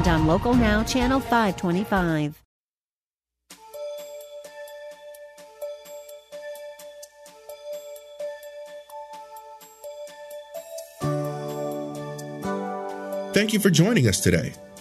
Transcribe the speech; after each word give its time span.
and 0.00 0.08
on 0.08 0.26
Local 0.26 0.54
Now, 0.54 0.82
Channel 0.82 1.20
525. 1.20 2.42
Thank 13.32 13.52
you 13.52 13.60
for 13.60 13.70
joining 13.70 14.08
us 14.08 14.20
today. 14.20 14.52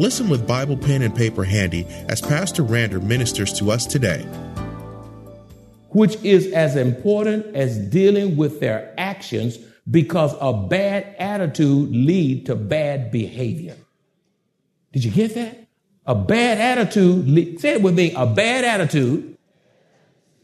Listen 0.00 0.30
with 0.30 0.46
Bible 0.46 0.78
pen 0.78 1.02
and 1.02 1.14
paper 1.14 1.44
handy 1.44 1.84
as 2.08 2.22
Pastor 2.22 2.62
Rander 2.62 3.02
ministers 3.02 3.52
to 3.58 3.70
us 3.70 3.84
today. 3.84 4.22
Which 5.90 6.16
is 6.24 6.50
as 6.54 6.74
important 6.74 7.54
as 7.54 7.76
dealing 7.76 8.38
with 8.38 8.60
their 8.60 8.94
actions 8.96 9.58
because 9.90 10.34
a 10.40 10.54
bad 10.54 11.14
attitude 11.18 11.90
lead 11.90 12.46
to 12.46 12.54
bad 12.54 13.12
behavior. 13.12 13.76
Did 14.94 15.04
you 15.04 15.10
get 15.10 15.34
that? 15.34 15.68
A 16.06 16.14
bad 16.14 16.56
attitude, 16.56 17.60
say 17.60 17.74
it 17.74 17.82
with 17.82 17.94
me, 17.94 18.14
a 18.16 18.24
bad 18.24 18.64
attitude 18.64 19.36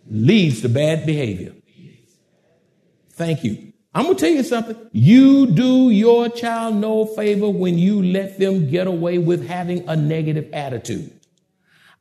leads 0.07 0.61
to 0.61 0.69
bad 0.69 1.07
behavior. 1.07 1.55
Thank 3.13 3.43
you. 3.43 3.66
I'm 3.97 4.05
going 4.05 4.17
to 4.17 4.21
tell 4.27 4.35
you 4.35 4.43
something. 4.43 4.77
You 4.93 5.47
do 5.47 5.89
your 5.89 6.29
child 6.29 6.75
no 6.75 7.07
favor 7.07 7.49
when 7.49 7.79
you 7.79 8.03
let 8.03 8.39
them 8.39 8.69
get 8.69 8.87
away 8.87 9.17
with 9.17 9.49
having 9.49 9.89
a 9.89 9.97
negative 9.97 10.53
attitude. 10.53 11.19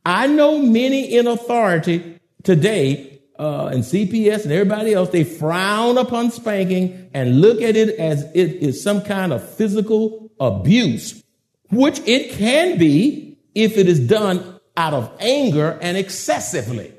I 0.04 0.26
know 0.26 0.58
many 0.58 1.16
in 1.16 1.26
authority 1.26 2.20
today, 2.42 3.18
uh, 3.38 3.70
and 3.72 3.82
CPS 3.82 4.42
and 4.42 4.52
everybody 4.52 4.92
else, 4.92 5.08
they 5.08 5.24
frown 5.24 5.96
upon 5.96 6.32
spanking 6.32 7.08
and 7.14 7.40
look 7.40 7.62
at 7.62 7.76
it 7.76 7.98
as 7.98 8.24
it 8.34 8.56
is 8.56 8.82
some 8.82 9.00
kind 9.00 9.32
of 9.32 9.48
physical 9.54 10.30
abuse, 10.38 11.24
which 11.70 11.98
it 12.06 12.32
can 12.32 12.76
be 12.76 13.38
if 13.54 13.78
it 13.78 13.88
is 13.88 14.00
done 14.00 14.60
out 14.76 14.92
of 14.92 15.10
anger 15.18 15.78
and 15.80 15.96
excessively. 15.96 16.92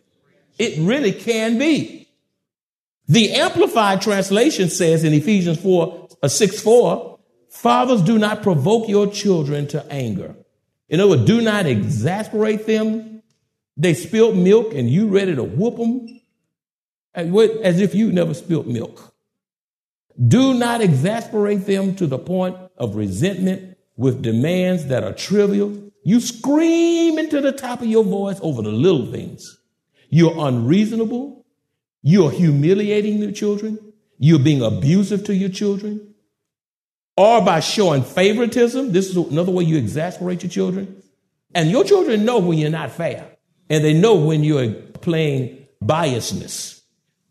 It 0.57 0.79
really 0.79 1.11
can 1.11 1.59
be. 1.59 1.96
The 3.07 3.33
Amplified 3.33 4.01
Translation 4.01 4.69
says 4.69 5.03
in 5.03 5.13
Ephesians 5.13 5.61
4, 5.61 6.09
uh, 6.23 6.27
6 6.27 6.61
4, 6.61 7.19
fathers 7.49 8.01
do 8.01 8.17
not 8.17 8.43
provoke 8.43 8.89
your 8.89 9.07
children 9.07 9.67
to 9.67 9.85
anger. 9.91 10.35
In 10.89 10.99
other 10.99 11.11
words, 11.11 11.25
do 11.25 11.41
not 11.41 11.65
exasperate 11.65 12.65
them. 12.65 13.21
They 13.77 13.93
spilled 13.93 14.37
milk 14.37 14.73
and 14.73 14.89
you 14.89 15.07
ready 15.07 15.35
to 15.35 15.43
whoop 15.43 15.77
them 15.77 16.21
as 17.13 17.79
if 17.79 17.95
you 17.95 18.11
never 18.11 18.33
spilled 18.33 18.67
milk. 18.67 19.13
Do 20.27 20.53
not 20.53 20.81
exasperate 20.81 21.65
them 21.65 21.95
to 21.95 22.07
the 22.07 22.17
point 22.17 22.57
of 22.77 22.95
resentment 22.95 23.77
with 23.95 24.21
demands 24.21 24.87
that 24.87 25.03
are 25.03 25.13
trivial. 25.13 25.91
You 26.03 26.19
scream 26.19 27.19
into 27.19 27.41
the 27.41 27.51
top 27.51 27.81
of 27.81 27.87
your 27.87 28.03
voice 28.03 28.39
over 28.41 28.61
the 28.61 28.71
little 28.71 29.11
things. 29.11 29.59
You're 30.09 30.35
unreasonable. 30.37 31.45
You're 32.07 32.31
humiliating 32.31 33.17
your 33.17 33.33
children. 33.33 33.77
You're 34.17 34.39
being 34.39 34.61
abusive 34.61 35.25
to 35.25 35.35
your 35.35 35.49
children. 35.49 36.13
Or 37.17 37.43
by 37.43 37.59
showing 37.59 38.03
favoritism. 38.03 38.93
This 38.93 39.09
is 39.09 39.17
another 39.17 39.51
way 39.51 39.65
you 39.65 39.75
exasperate 39.75 40.41
your 40.41 40.49
children. 40.49 41.03
And 41.53 41.69
your 41.69 41.83
children 41.83 42.23
know 42.23 42.39
when 42.39 42.59
you're 42.59 42.69
not 42.69 42.91
fair. 42.91 43.29
And 43.69 43.83
they 43.83 43.93
know 43.93 44.15
when 44.15 44.45
you're 44.45 44.71
playing 44.71 45.67
biasness, 45.83 46.81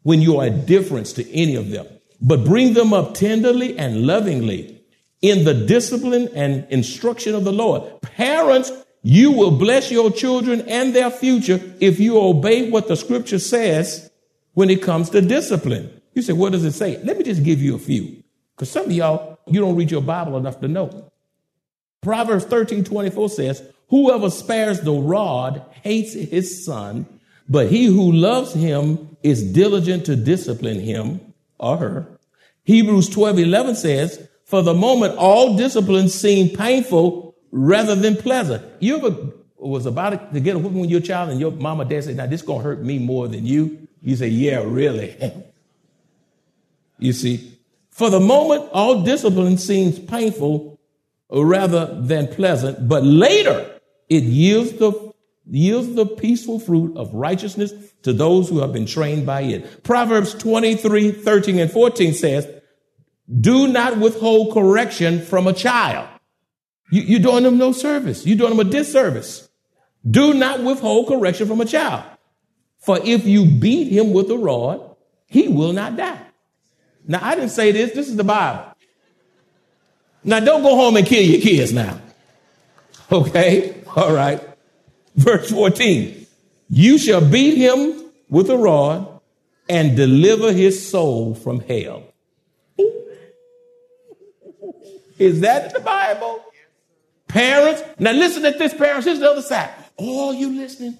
when 0.03 0.21
you 0.21 0.41
are 0.41 0.49
a 0.49 0.51
difference 0.51 1.15
to 1.15 1.33
any 1.33 1.55
of 1.55 1.71
them. 1.71 1.87
But 2.21 2.45
bring 2.45 2.75
them 2.75 2.93
up 2.93 3.15
tenderly 3.15 3.79
and 3.79 4.07
lovingly 4.07 4.83
in 5.23 5.45
the 5.45 5.55
discipline 5.55 6.29
and 6.35 6.67
instruction 6.69 7.35
of 7.35 7.45
the 7.45 7.53
Lord. 7.53 8.03
Parents, 8.03 8.71
you 9.03 9.33
will 9.33 9.53
bless 9.53 9.91
your 9.91 10.11
children 10.11 10.69
and 10.69 10.95
their 10.95 11.11
future 11.11 11.63
if 11.81 11.99
you 11.99 12.21
obey 12.21 12.69
what 12.69 12.89
the 12.89 12.97
scripture 12.97 13.39
says 13.39 14.06
when 14.57 14.71
it 14.71 14.81
comes 14.81 15.11
to 15.11 15.21
discipline. 15.21 16.01
You 16.15 16.23
say, 16.23 16.33
what 16.33 16.53
does 16.53 16.65
it 16.65 16.73
say? 16.73 16.99
Let 17.05 17.19
me 17.19 17.25
just 17.25 17.45
give 17.45 17.61
you 17.61 17.77
a 17.77 17.79
few. 17.79 18.23
Because 18.55 18.71
some 18.71 18.87
of 18.87 18.93
y'all, 18.93 19.39
you 19.47 19.61
don't 19.61 19.77
read 19.77 19.91
your 19.91 20.01
Bible 20.01 20.39
enough 20.39 20.61
to 20.61 20.69
know. 20.69 21.13
Proverbs 22.01 22.47
13, 22.47 22.83
24 22.83 23.29
says, 23.29 23.63
whoever 23.89 24.31
spares 24.31 24.81
the 24.81 24.95
rod 24.95 25.63
hates 25.83 26.15
his 26.15 26.65
son, 26.65 27.05
but 27.47 27.69
he 27.69 27.85
who 27.85 28.11
loves 28.11 28.55
him 28.55 29.19
is 29.23 29.53
diligent 29.53 30.07
to 30.07 30.17
discipline 30.17 30.81
him 30.81 31.35
or 31.61 31.77
her. 31.77 32.19
Hebrews 32.65 33.11
12, 33.11 33.41
11 33.41 33.75
says, 33.75 34.27
for 34.47 34.63
the 34.63 34.73
moment, 34.73 35.19
all 35.19 35.59
discipline 35.59 36.09
seem 36.09 36.57
painful 36.57 37.35
rather 37.51 37.95
than 37.95 38.17
pleasant. 38.17 38.65
You 38.81 38.97
ever 38.97 39.33
was 39.59 39.85
about 39.85 40.33
to 40.33 40.41
get 40.41 40.57
a 40.57 40.59
whooping 40.59 40.81
with 40.81 40.91
your 40.91 41.01
child 41.01 41.29
and 41.29 41.39
your 41.39 41.53
or 41.53 41.85
dad 41.85 42.05
said, 42.05 42.17
now 42.17 42.25
this 42.25 42.41
is 42.41 42.47
going 42.47 42.61
to 42.61 42.65
hurt 42.65 42.83
me 42.83 42.99
more 42.99 43.29
than 43.29 43.45
you? 43.45 43.86
You 44.07 44.15
say, 44.15 44.29
yeah, 44.29 44.63
really. 44.65 45.17
you 47.01 47.13
see, 47.13 47.59
for 47.91 48.09
the 48.09 48.21
moment, 48.21 48.69
all 48.73 49.03
discipline 49.03 49.59
seems 49.59 49.99
painful 49.99 50.79
rather 51.29 52.01
than 52.01 52.29
pleasant, 52.29 52.89
but 52.89 53.03
later 53.03 53.69
it 54.09 54.23
yields 54.23 54.75
the, 54.75 55.13
yields 55.51 55.93
the 55.97 56.07
peaceful 56.07 56.61
fruit 56.61 56.97
of 56.97 57.13
righteousness 57.13 57.73
to 58.03 58.13
those 58.13 58.49
who 58.49 58.61
have 58.61 58.73
been 58.73 58.87
trained 58.87 59.27
by 59.27 59.41
it. 59.41 59.83
Proverbs 59.83 60.35
23, 60.35 61.11
13 61.11 61.59
and 61.59 61.73
14 61.73 62.15
says, 62.15 62.47
do 63.41 63.67
not 63.67 63.99
withhold 63.99 64.55
correction 64.55 65.21
from 65.21 65.49
a 65.49 65.53
child. 65.53 66.09
You, 66.93 67.03
you're 67.03 67.19
doing 67.19 67.43
them 67.43 67.59
no 67.59 67.73
service. 67.73 68.25
You're 68.25 68.39
doing 68.39 68.57
them 68.57 68.65
a 68.65 68.71
disservice. 68.71 69.49
Do 70.09 70.33
not 70.33 70.63
withhold 70.63 71.09
correction 71.09 71.49
from 71.49 71.61
a 71.61 71.65
child. 71.65 72.05
For 72.87 73.01
if 73.03 73.27
you 73.27 73.47
beat 73.47 73.91
him 73.91 74.13
with 74.13 74.31
a 74.31 74.39
rod, 74.39 74.95
he 75.27 75.49
will 75.49 75.73
not 75.73 75.97
die. 75.97 76.21
Now, 77.05 77.19
I 77.21 77.35
didn't 77.35 77.51
say 77.51 77.73
this. 77.73 77.93
This 77.93 78.09
is 78.09 78.15
the 78.15 78.23
Bible. 78.23 78.77
Now, 80.23 80.39
don't 80.39 80.63
go 80.63 80.77
home 80.77 80.97
and 80.97 81.05
kill 81.05 81.21
your 81.21 81.41
kids 81.41 81.73
now. 81.73 82.01
Okay? 83.11 83.83
All 83.97 84.13
right. 84.13 84.41
Verse 85.17 85.51
14. 85.51 86.27
You 86.69 86.97
shall 86.99 87.29
beat 87.29 87.59
him 87.59 88.05
with 88.29 88.51
a 88.51 88.57
rod 88.57 89.21
and 89.69 89.97
deliver 89.97 90.53
his 90.53 90.89
soul 90.89 91.35
from 91.35 91.59
hell. 91.59 92.05
Is 95.19 95.41
that 95.41 95.75
the 95.75 95.81
Bible? 95.81 96.45
Parents, 97.27 97.83
now 97.99 98.13
listen 98.13 98.45
at 98.45 98.61
this, 98.61 98.75
parents. 98.75 99.07
Here's 99.07 99.19
the 99.19 99.29
other 99.29 99.43
side. 99.43 99.71
All 99.97 100.33
you 100.33 100.57
listening? 100.57 100.97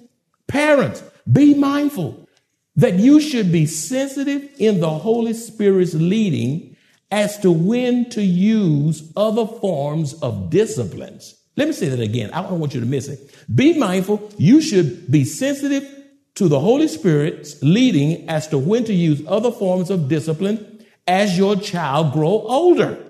Parents, 0.47 1.01
be 1.31 1.53
mindful 1.53 2.27
that 2.75 2.95
you 2.95 3.19
should 3.19 3.51
be 3.51 3.65
sensitive 3.65 4.49
in 4.57 4.79
the 4.79 4.89
Holy 4.89 5.33
Spirit's 5.33 5.93
leading 5.93 6.75
as 7.09 7.39
to 7.39 7.51
when 7.51 8.09
to 8.11 8.21
use 8.21 9.11
other 9.15 9.45
forms 9.45 10.13
of 10.21 10.49
disciplines. 10.49 11.35
Let 11.55 11.67
me 11.67 11.73
say 11.73 11.89
that 11.89 11.99
again. 11.99 12.31
I 12.31 12.43
don't 12.43 12.59
want 12.59 12.73
you 12.75 12.79
to 12.79 12.85
miss 12.85 13.07
it. 13.07 13.33
Be 13.53 13.77
mindful. 13.77 14.31
You 14.37 14.61
should 14.61 15.11
be 15.11 15.25
sensitive 15.25 15.91
to 16.35 16.47
the 16.47 16.59
Holy 16.59 16.87
Spirit's 16.87 17.61
leading 17.63 18.29
as 18.29 18.47
to 18.49 18.59
when 18.59 18.85
to 18.85 18.93
use 18.93 19.23
other 19.27 19.51
forms 19.51 19.89
of 19.89 20.07
discipline 20.07 20.85
as 21.07 21.35
your 21.35 21.55
child 21.55 22.13
grow 22.13 22.29
older. 22.29 23.09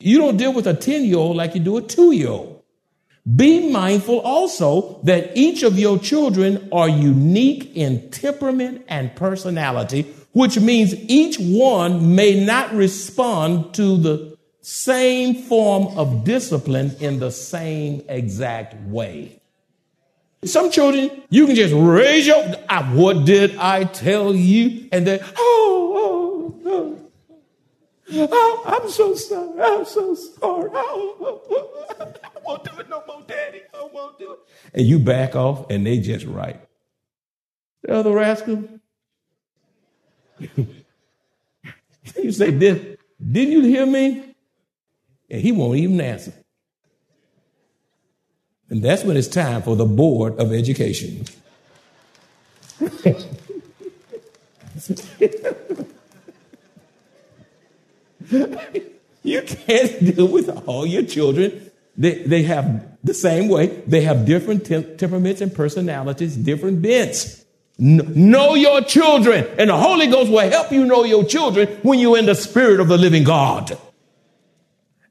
You 0.00 0.18
don't 0.18 0.36
deal 0.36 0.52
with 0.52 0.66
a 0.66 0.74
10 0.74 1.04
year 1.04 1.18
old 1.18 1.36
like 1.36 1.54
you 1.54 1.60
do 1.60 1.76
a 1.76 1.82
two 1.82 2.12
year 2.12 2.28
old. 2.28 2.55
Be 3.34 3.70
mindful 3.70 4.20
also 4.20 5.00
that 5.02 5.36
each 5.36 5.64
of 5.64 5.78
your 5.78 5.98
children 5.98 6.68
are 6.70 6.88
unique 6.88 7.74
in 7.74 8.08
temperament 8.10 8.84
and 8.88 9.14
personality, 9.16 10.02
which 10.32 10.60
means 10.60 10.94
each 10.94 11.36
one 11.38 12.14
may 12.14 12.44
not 12.44 12.72
respond 12.72 13.74
to 13.74 13.96
the 13.96 14.36
same 14.60 15.34
form 15.34 15.98
of 15.98 16.22
discipline 16.22 16.94
in 17.00 17.18
the 17.18 17.30
same 17.30 18.04
exact 18.08 18.74
way. 18.88 19.40
Some 20.44 20.70
children, 20.70 21.10
you 21.28 21.46
can 21.46 21.56
just 21.56 21.74
raise 21.76 22.26
your, 22.26 22.44
ah, 22.68 22.88
what 22.92 23.24
did 23.24 23.56
I 23.56 23.84
tell 23.84 24.34
you? 24.34 24.88
And 24.92 25.06
then, 25.06 25.20
oh, 25.36 25.92
oh, 25.96 26.70
oh. 26.70 27.05
Oh, 28.12 28.62
I'm 28.66 28.88
so 28.90 29.14
sorry. 29.14 29.60
I'm 29.60 29.84
so 29.84 30.14
sorry. 30.14 30.70
Oh, 30.72 31.42
I 32.00 32.40
won't 32.44 32.64
do 32.64 32.78
it 32.78 32.88
no 32.88 33.02
more, 33.06 33.22
Daddy. 33.26 33.62
I 33.74 33.88
won't 33.92 34.18
do 34.18 34.32
it. 34.32 34.38
And 34.74 34.86
you 34.86 34.98
back 34.98 35.34
off, 35.34 35.70
and 35.70 35.86
they 35.86 35.98
just 35.98 36.26
right. 36.26 36.60
The 37.82 37.94
other 37.94 38.12
rascal. 38.12 38.68
you 40.38 42.32
say, 42.32 42.50
Did, 42.52 42.98
Didn't 43.20 43.52
you 43.52 43.62
hear 43.62 43.86
me? 43.86 44.34
And 45.30 45.40
he 45.40 45.52
won't 45.52 45.78
even 45.78 46.00
answer. 46.00 46.32
And 48.68 48.82
that's 48.82 49.04
when 49.04 49.16
it's 49.16 49.28
time 49.28 49.62
for 49.62 49.76
the 49.76 49.84
Board 49.84 50.38
of 50.38 50.52
Education. 50.52 51.24
you 59.22 59.42
can't 59.42 60.16
deal 60.16 60.28
with 60.28 60.48
all 60.66 60.86
your 60.86 61.02
children. 61.02 61.70
They, 61.96 62.22
they 62.22 62.42
have 62.42 62.98
the 63.02 63.14
same 63.14 63.48
way. 63.48 63.68
They 63.86 64.02
have 64.02 64.26
different 64.26 64.66
tem- 64.66 64.96
temperaments 64.96 65.40
and 65.40 65.54
personalities, 65.54 66.36
different 66.36 66.82
bents. 66.82 67.44
know 67.78 68.54
your 68.54 68.82
children, 68.82 69.46
and 69.58 69.70
the 69.70 69.76
Holy 69.76 70.06
Ghost 70.06 70.30
will 70.30 70.48
help 70.50 70.72
you 70.72 70.84
know 70.84 71.04
your 71.04 71.24
children 71.24 71.68
when 71.82 71.98
you're 71.98 72.18
in 72.18 72.26
the 72.26 72.34
spirit 72.34 72.80
of 72.80 72.88
the 72.88 72.96
living 72.96 73.24
God. 73.24 73.76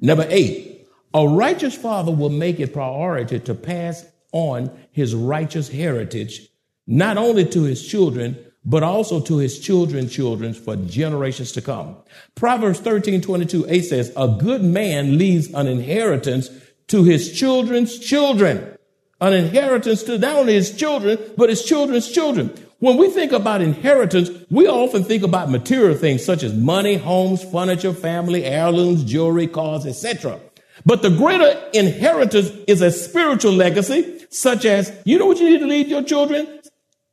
Number 0.02 0.26
eight, 0.30 0.88
a 1.14 1.28
righteous 1.28 1.76
father 1.76 2.12
will 2.12 2.30
make 2.30 2.60
it 2.60 2.74
priority 2.74 3.40
to 3.40 3.56
pass 3.56 4.06
on 4.32 4.70
his 4.92 5.16
righteous 5.16 5.70
heritage, 5.70 6.50
not 6.86 7.18
only 7.18 7.46
to 7.46 7.64
his 7.64 7.88
children, 7.88 8.38
but 8.66 8.84
also 8.84 9.20
to 9.20 9.38
his 9.38 9.60
children's 9.60 10.12
children 10.12 10.54
for 10.54 10.76
generations 10.76 11.52
to 11.52 11.62
come. 11.62 11.96
Proverbs 12.34 12.80
13, 12.80 13.22
22, 13.22 13.66
8 13.70 13.82
says, 13.82 14.12
a 14.18 14.28
good 14.28 14.64
man 14.64 15.18
leaves 15.18 15.54
an 15.54 15.68
inheritance 15.68 16.50
to 16.88 17.04
his 17.04 17.38
children's 17.38 18.00
children. 18.00 18.78
An 19.22 19.34
inheritance 19.34 20.04
to 20.04 20.18
not 20.18 20.36
only 20.36 20.56
his 20.56 20.76
children, 20.76 21.18
but 21.38 21.50
his 21.50 21.64
children's 21.64 22.12
children. 22.12 22.54
When 22.80 22.98
we 22.98 23.10
think 23.10 23.32
about 23.32 23.62
inheritance, 23.62 24.30
we 24.50 24.68
often 24.68 25.04
think 25.04 25.24
about 25.24 25.50
material 25.50 25.96
things 25.96 26.26
such 26.26 26.44
as 26.44 26.54
money, 26.54 26.96
homes, 26.96 27.44
furniture, 27.44 27.94
family, 27.94 28.44
heirlooms, 28.44 29.04
jewelry, 29.04 29.48
cars, 29.48 29.86
etc. 29.86 30.40
But 30.86 31.02
the 31.02 31.10
greater 31.10 31.70
inheritance 31.74 32.50
is 32.68 32.82
a 32.82 32.92
spiritual 32.92 33.54
legacy, 33.54 34.26
such 34.30 34.66
as, 34.66 34.92
you 35.06 35.18
know 35.18 35.26
what 35.28 35.40
you 35.40 35.50
need 35.50 35.60
to 35.60 35.68
leave 35.68 35.88
your 35.88 36.04
children? 36.04 36.60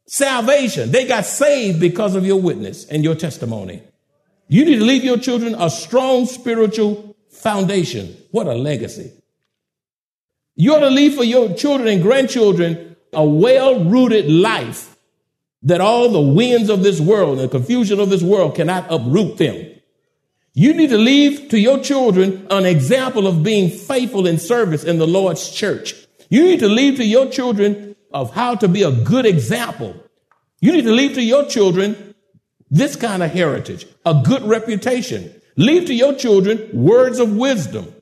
Salvation. 0.06 0.90
They 0.90 1.06
got 1.06 1.26
saved 1.26 1.80
because 1.80 2.14
of 2.14 2.26
your 2.26 2.40
witness 2.40 2.86
and 2.86 3.04
your 3.04 3.14
testimony. 3.14 3.82
You 4.48 4.64
need 4.64 4.78
to 4.78 4.84
leave 4.84 5.04
your 5.04 5.18
children 5.18 5.54
a 5.58 5.70
strong 5.70 6.26
spiritual 6.26 7.16
foundation. 7.30 8.16
What 8.30 8.46
a 8.46 8.54
legacy. 8.54 9.12
You 10.54 10.74
ought 10.74 10.80
to 10.80 10.90
leave 10.90 11.14
for 11.14 11.24
your 11.24 11.54
children 11.54 11.88
and 11.88 12.02
grandchildren 12.02 12.96
a 13.12 13.24
well 13.24 13.84
rooted 13.84 14.30
life 14.30 14.96
that 15.62 15.80
all 15.80 16.08
the 16.08 16.20
winds 16.20 16.68
of 16.68 16.82
this 16.82 17.00
world 17.00 17.38
and 17.38 17.50
confusion 17.50 18.00
of 18.00 18.10
this 18.10 18.22
world 18.22 18.54
cannot 18.54 18.90
uproot 18.90 19.38
them. 19.38 19.68
You 20.54 20.74
need 20.74 20.90
to 20.90 20.98
leave 20.98 21.48
to 21.48 21.58
your 21.58 21.78
children 21.78 22.46
an 22.50 22.66
example 22.66 23.26
of 23.26 23.42
being 23.42 23.70
faithful 23.70 24.26
in 24.26 24.38
service 24.38 24.84
in 24.84 24.98
the 24.98 25.06
Lord's 25.06 25.50
church. 25.50 25.94
You 26.28 26.42
need 26.44 26.60
to 26.60 26.68
leave 26.68 26.96
to 26.96 27.04
your 27.04 27.30
children 27.30 27.96
of 28.14 28.34
how 28.34 28.54
to 28.56 28.68
be 28.68 28.82
a 28.82 28.92
good 28.92 29.26
example. 29.26 29.94
You 30.60 30.72
need 30.72 30.84
to 30.84 30.92
leave 30.92 31.14
to 31.14 31.22
your 31.22 31.46
children 31.46 32.14
this 32.70 32.96
kind 32.96 33.22
of 33.22 33.30
heritage, 33.30 33.86
a 34.06 34.22
good 34.24 34.42
reputation. 34.42 35.32
Leave 35.56 35.86
to 35.86 35.94
your 35.94 36.14
children 36.14 36.68
words 36.72 37.18
of 37.18 37.36
wisdom. 37.36 37.94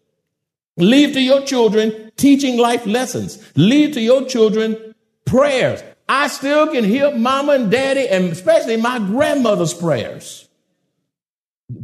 Leave 0.77 1.13
to 1.15 1.21
your 1.21 1.43
children 1.43 2.13
teaching 2.17 2.57
life 2.59 2.87
lessons. 2.87 3.43
Leave 3.57 3.93
to 3.95 4.01
your 4.01 4.25
children 4.27 4.95
prayers. 5.25 5.83
I 6.09 6.29
still 6.29 6.69
can 6.69 6.85
hear 6.85 7.15
mama 7.17 7.53
and 7.53 7.71
daddy 7.71 8.09
and 8.09 8.27
especially 8.27 8.77
my 8.77 8.99
grandmother's 8.99 9.75
prayers. 9.75 10.49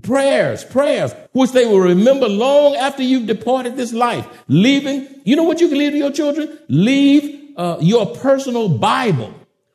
Prayers, 0.03 0.65
prayers, 0.65 1.13
which 1.33 1.53
they 1.53 1.65
will 1.65 1.81
remember 1.81 2.29
long 2.29 2.75
after 2.75 3.03
you've 3.03 3.27
departed 3.27 3.77
this 3.77 3.93
life. 3.93 4.27
Leaving, 4.49 5.07
you 5.25 5.37
know 5.37 5.45
what 5.45 5.61
you 5.61 5.69
can 5.69 5.79
leave 5.79 5.93
to 5.93 5.99
your 5.99 6.11
children? 6.11 6.59
Leave 6.69 7.46
uh, 7.57 7.79
your 7.81 8.15
personal 8.17 8.69
Bible, 8.69 9.35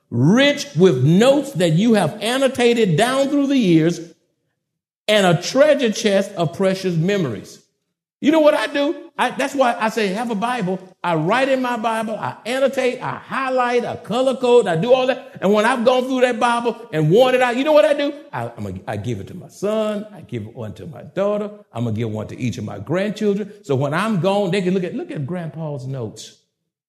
rich 0.10 0.68
with 0.75 1.04
notes 1.04 1.54
that 1.54 1.72
you 1.72 1.94
have 1.94 2.13
annotated 2.22 2.98
down 2.98 3.30
through 3.30 3.48
the 3.48 3.57
years, 3.57 4.13
and 5.07 5.25
a 5.25 5.42
treasure 5.42 5.92
chest 5.92 6.31
of 6.33 6.56
precious 6.56 6.95
memories. 6.95 7.62
You 8.22 8.31
know 8.31 8.39
what 8.39 8.54
I 8.54 8.68
do? 8.68 9.10
I, 9.18 9.31
that's 9.31 9.56
why 9.56 9.75
I 9.80 9.89
say 9.89 10.07
have 10.10 10.30
a 10.30 10.36
Bible. 10.36 10.80
I 11.04 11.16
write 11.16 11.50
in 11.50 11.60
my 11.60 11.75
Bible, 11.75 12.16
I 12.16 12.38
annotate, 12.45 13.01
I 13.01 13.16
highlight, 13.16 13.84
I 13.84 13.95
color 13.95 14.36
code, 14.36 14.68
I 14.68 14.75
do 14.75 14.94
all 14.94 15.07
that. 15.07 15.39
And 15.42 15.51
when 15.51 15.66
I've 15.66 15.84
gone 15.84 16.04
through 16.04 16.22
that 16.22 16.39
Bible 16.39 16.88
and 16.94 17.10
worn 17.10 17.34
it 17.34 17.42
out, 17.42 17.57
you 17.57 17.63
know 17.63 17.72
what 17.72 17.84
I 17.84 17.94
do? 17.94 18.13
I, 18.31 18.98
give 18.98 19.19
it 19.19 19.27
to 19.30 19.34
my 19.34 19.48
son, 19.48 20.06
I 20.13 20.22
give 20.22 20.45
one 20.45 20.74
to 20.75 20.86
my 20.86 21.01
daughter, 21.01 21.50
I'm 21.74 21.86
gonna 21.86 21.95
give 21.95 22.12
one 22.12 22.27
to 22.27 22.39
each 22.39 22.60
of 22.60 22.63
my 22.63 22.77
grandchildren. 22.77 23.51
So 23.63 23.75
when 23.75 23.95
I'm 23.95 24.19
gone, 24.22 24.51
they 24.51 24.62
can 24.62 24.75
look 24.75 24.84
at 24.84 24.94
look 24.94 25.10
at 25.10 25.25
Grandpa's 25.25 25.88
notes. 25.88 26.41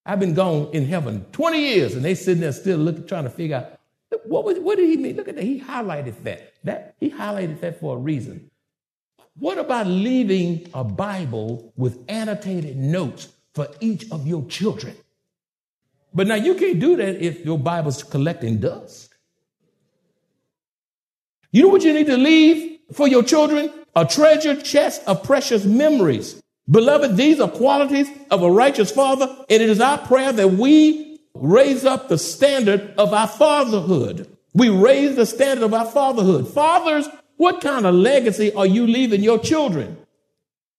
I've 0.05 0.19
been 0.19 0.35
gone 0.35 0.71
in 0.73 0.87
heaven 0.87 1.25
20 1.33 1.61
years, 1.61 1.95
and 1.95 2.05
they 2.05 2.15
sitting 2.15 2.41
there 2.41 2.53
still 2.53 2.79
looking, 2.79 3.07
trying 3.07 3.25
to 3.25 3.31
figure 3.31 3.57
out 3.57 3.79
what 4.25 4.45
was, 4.45 4.59
what 4.59 4.77
did 4.77 4.89
he 4.89 4.97
mean? 4.97 5.17
Look 5.17 5.29
at 5.29 5.37
that. 5.37 5.45
He 5.45 5.61
highlighted 5.61 6.23
that. 6.25 6.55
That 6.65 6.95
he 6.99 7.11
highlighted 7.11 7.61
that 7.61 7.81
for 7.81 7.97
a 7.97 7.99
reason. 7.99 8.51
What 9.39 9.59
about 9.59 9.87
leaving 9.87 10.69
a 10.75 10.85
Bible 10.85 11.73
with 11.77 11.99
annotated 12.09 12.77
notes 12.77 13.29
for 13.55 13.69
each 13.81 14.11
of 14.11 14.27
your 14.27 14.45
children? 14.47 14.95
But 16.13 16.27
now 16.27 16.35
you 16.35 16.55
can't 16.55 16.79
do 16.79 16.97
that 16.97 17.25
if 17.25 17.45
your 17.45 17.59
Bible's 17.59 18.03
collecting 18.03 18.59
dust. 18.59 19.15
You 21.51 21.63
know 21.63 21.69
what 21.69 21.83
you 21.83 21.93
need 21.93 22.07
to 22.07 22.17
leave 22.17 22.81
for 22.93 23.09
your 23.09 23.23
children? 23.23 23.73
A 23.95 24.05
treasure 24.05 24.61
chest 24.61 25.03
of 25.07 25.23
precious 25.23 25.65
memories 25.65 26.42
Beloved, 26.73 27.19
these 27.19 27.39
are 27.39 27.51
qualities 27.51 28.09
of 28.31 28.43
a 28.43 28.51
righteous 28.51 28.91
father, 28.91 29.27
and 29.27 29.63
it 29.63 29.69
is 29.69 29.79
our 29.79 29.99
prayer 29.99 30.33
that 30.33 30.53
we 30.53 31.21
raise 31.35 31.85
up 31.85 32.09
the 32.09 32.17
standard 32.17 32.95
of 32.97 33.13
our 33.13 33.29
fatherhood. 33.29 34.27
We 34.55 34.71
raise 34.71 35.15
the 35.15 35.27
standard 35.27 35.65
of 35.65 35.75
our 35.75 35.85
fatherhood. 35.85 36.49
Fathers, 36.49 37.09
what 37.37 37.61
kind 37.61 37.85
of 37.85 37.95
legacy 37.95 38.55
are 38.55 38.65
you 38.65 38.87
leaving 38.87 39.23
your 39.23 39.39
children? 39.39 39.99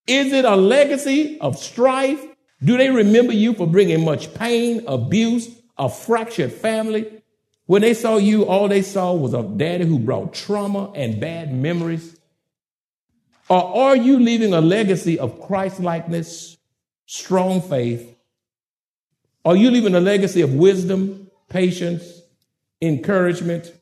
Is 0.08 0.34
it 0.34 0.46
a 0.46 0.56
legacy 0.56 1.40
of 1.40 1.58
strife? 1.58 2.24
Do 2.64 2.76
they 2.76 2.90
remember 2.90 3.34
you 3.34 3.54
for 3.54 3.68
bringing 3.68 4.04
much 4.04 4.34
pain, 4.34 4.84
abuse, 4.88 5.48
a 5.78 5.90
fractured 5.90 6.54
family? 6.54 7.22
When 7.68 7.84
they 7.84 7.94
saw 7.94 8.18
you, 8.18 8.46
all 8.46 8.68
they 8.68 8.82
saw 8.82 9.14
was 9.14 9.36
a 9.36 9.44
daddy 9.44 9.86
who 9.86 10.00
brought 10.00 10.34
trauma 10.34 10.92
and 10.94 11.22
bad 11.22 11.54
memories. 11.54 12.20
Or 13.50 13.90
are 13.90 13.96
you 13.96 14.20
leaving 14.20 14.54
a 14.54 14.62
legacy 14.62 15.20
of 15.20 15.42
Christ 15.42 15.80
likeness, 15.80 16.58
strong 17.06 17.62
faith? 17.62 18.16
Are 19.46 19.56
you 19.56 19.70
leaving 19.70 19.96
a 19.96 20.00
legacy 20.00 20.42
of 20.42 20.54
wisdom, 20.54 21.30
patience, 21.50 22.22
encouragement, 22.82 23.74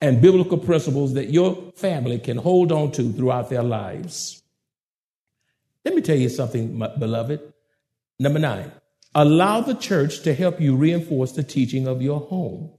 and 0.00 0.20
biblical 0.20 0.58
principles 0.58 1.14
that 1.14 1.30
your 1.30 1.72
family 1.76 2.18
can 2.18 2.36
hold 2.36 2.72
on 2.72 2.90
to 2.92 3.12
throughout 3.12 3.48
their 3.48 3.62
lives? 3.62 4.42
Let 5.84 5.94
me 5.94 6.02
tell 6.02 6.16
you 6.16 6.28
something, 6.28 6.76
beloved. 6.98 7.52
Number 8.18 8.40
nine, 8.40 8.72
allow 9.14 9.60
the 9.60 9.74
church 9.74 10.22
to 10.22 10.34
help 10.34 10.60
you 10.60 10.74
reinforce 10.74 11.32
the 11.32 11.44
teaching 11.44 11.86
of 11.86 12.02
your 12.02 12.20
home 12.20 12.72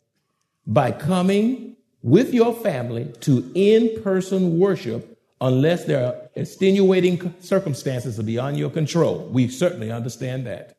by 0.65 0.91
coming 0.91 1.77
with 2.03 2.34
your 2.34 2.53
family 2.53 3.13
to 3.22 3.50
in 3.55 4.01
person 4.03 4.60
worship 4.60 5.16
unless 5.39 5.86
there 5.86 6.06
are 6.06 6.15
extenuating 6.36 7.34
circumstances 7.39 8.20
beyond 8.20 8.58
your 8.58 8.70
control. 8.70 9.27
We 9.32 9.48
certainly 9.48 9.91
understand 9.91 10.48
that. 10.48 10.77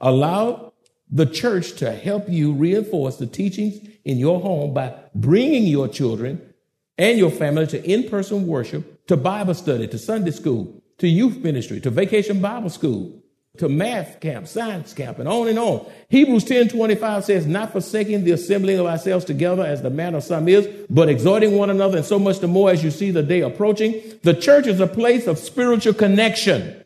Allow 0.00 0.72
the 1.10 1.26
church 1.26 1.74
to 1.76 1.92
help 1.92 2.28
you 2.28 2.52
reinforce 2.52 3.16
the 3.16 3.26
teachings 3.26 3.80
in 4.04 4.18
your 4.18 4.40
home 4.40 4.74
by 4.74 4.94
bringing 5.14 5.64
your 5.64 5.88
children 5.88 6.54
and 6.96 7.18
your 7.18 7.30
family 7.30 7.66
to 7.68 7.90
in 7.90 8.08
person 8.08 8.46
worship, 8.46 9.06
to 9.06 9.16
Bible 9.16 9.54
study, 9.54 9.86
to 9.88 9.98
Sunday 9.98 10.30
school, 10.30 10.82
to 10.98 11.08
youth 11.08 11.38
ministry, 11.38 11.80
to 11.80 11.90
vacation 11.90 12.40
Bible 12.40 12.70
school, 12.70 13.22
to 13.58 13.68
math 13.68 14.20
camp, 14.20 14.48
science 14.48 14.92
camp, 14.92 15.18
and 15.18 15.28
on 15.28 15.48
and 15.48 15.58
on. 15.58 15.86
Hebrews 16.08 16.44
10 16.44 16.68
25 16.68 17.24
says, 17.24 17.46
Not 17.46 17.72
forsaking 17.72 18.24
the 18.24 18.32
assembling 18.32 18.78
of 18.78 18.86
ourselves 18.86 19.24
together 19.24 19.64
as 19.64 19.82
the 19.82 19.90
manner 19.90 20.18
of 20.18 20.24
some 20.24 20.48
is, 20.48 20.68
but 20.88 21.08
exhorting 21.08 21.56
one 21.56 21.70
another, 21.70 21.98
and 21.98 22.06
so 22.06 22.18
much 22.18 22.38
the 22.38 22.48
more 22.48 22.70
as 22.70 22.82
you 22.82 22.90
see 22.90 23.10
the 23.10 23.22
day 23.22 23.40
approaching. 23.40 24.00
The 24.22 24.34
church 24.34 24.66
is 24.66 24.80
a 24.80 24.86
place 24.86 25.26
of 25.26 25.38
spiritual 25.38 25.94
connection. 25.94 26.84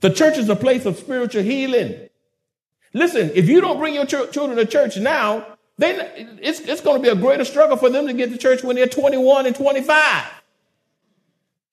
The 0.00 0.10
church 0.10 0.36
is 0.36 0.48
a 0.48 0.56
place 0.56 0.84
of 0.84 0.98
spiritual 0.98 1.42
healing. 1.42 2.08
Listen, 2.92 3.30
if 3.34 3.48
you 3.48 3.60
don't 3.60 3.78
bring 3.78 3.94
your 3.94 4.04
ch- 4.04 4.30
children 4.32 4.56
to 4.56 4.66
church 4.66 4.96
now, 4.96 5.46
then 5.78 6.38
it's, 6.40 6.60
it's 6.60 6.80
going 6.80 6.98
to 6.98 7.02
be 7.02 7.08
a 7.08 7.20
greater 7.20 7.44
struggle 7.44 7.76
for 7.76 7.88
them 7.88 8.06
to 8.06 8.12
get 8.12 8.30
to 8.30 8.38
church 8.38 8.62
when 8.62 8.76
they're 8.76 8.86
21 8.86 9.46
and 9.46 9.56
25. 9.56 10.41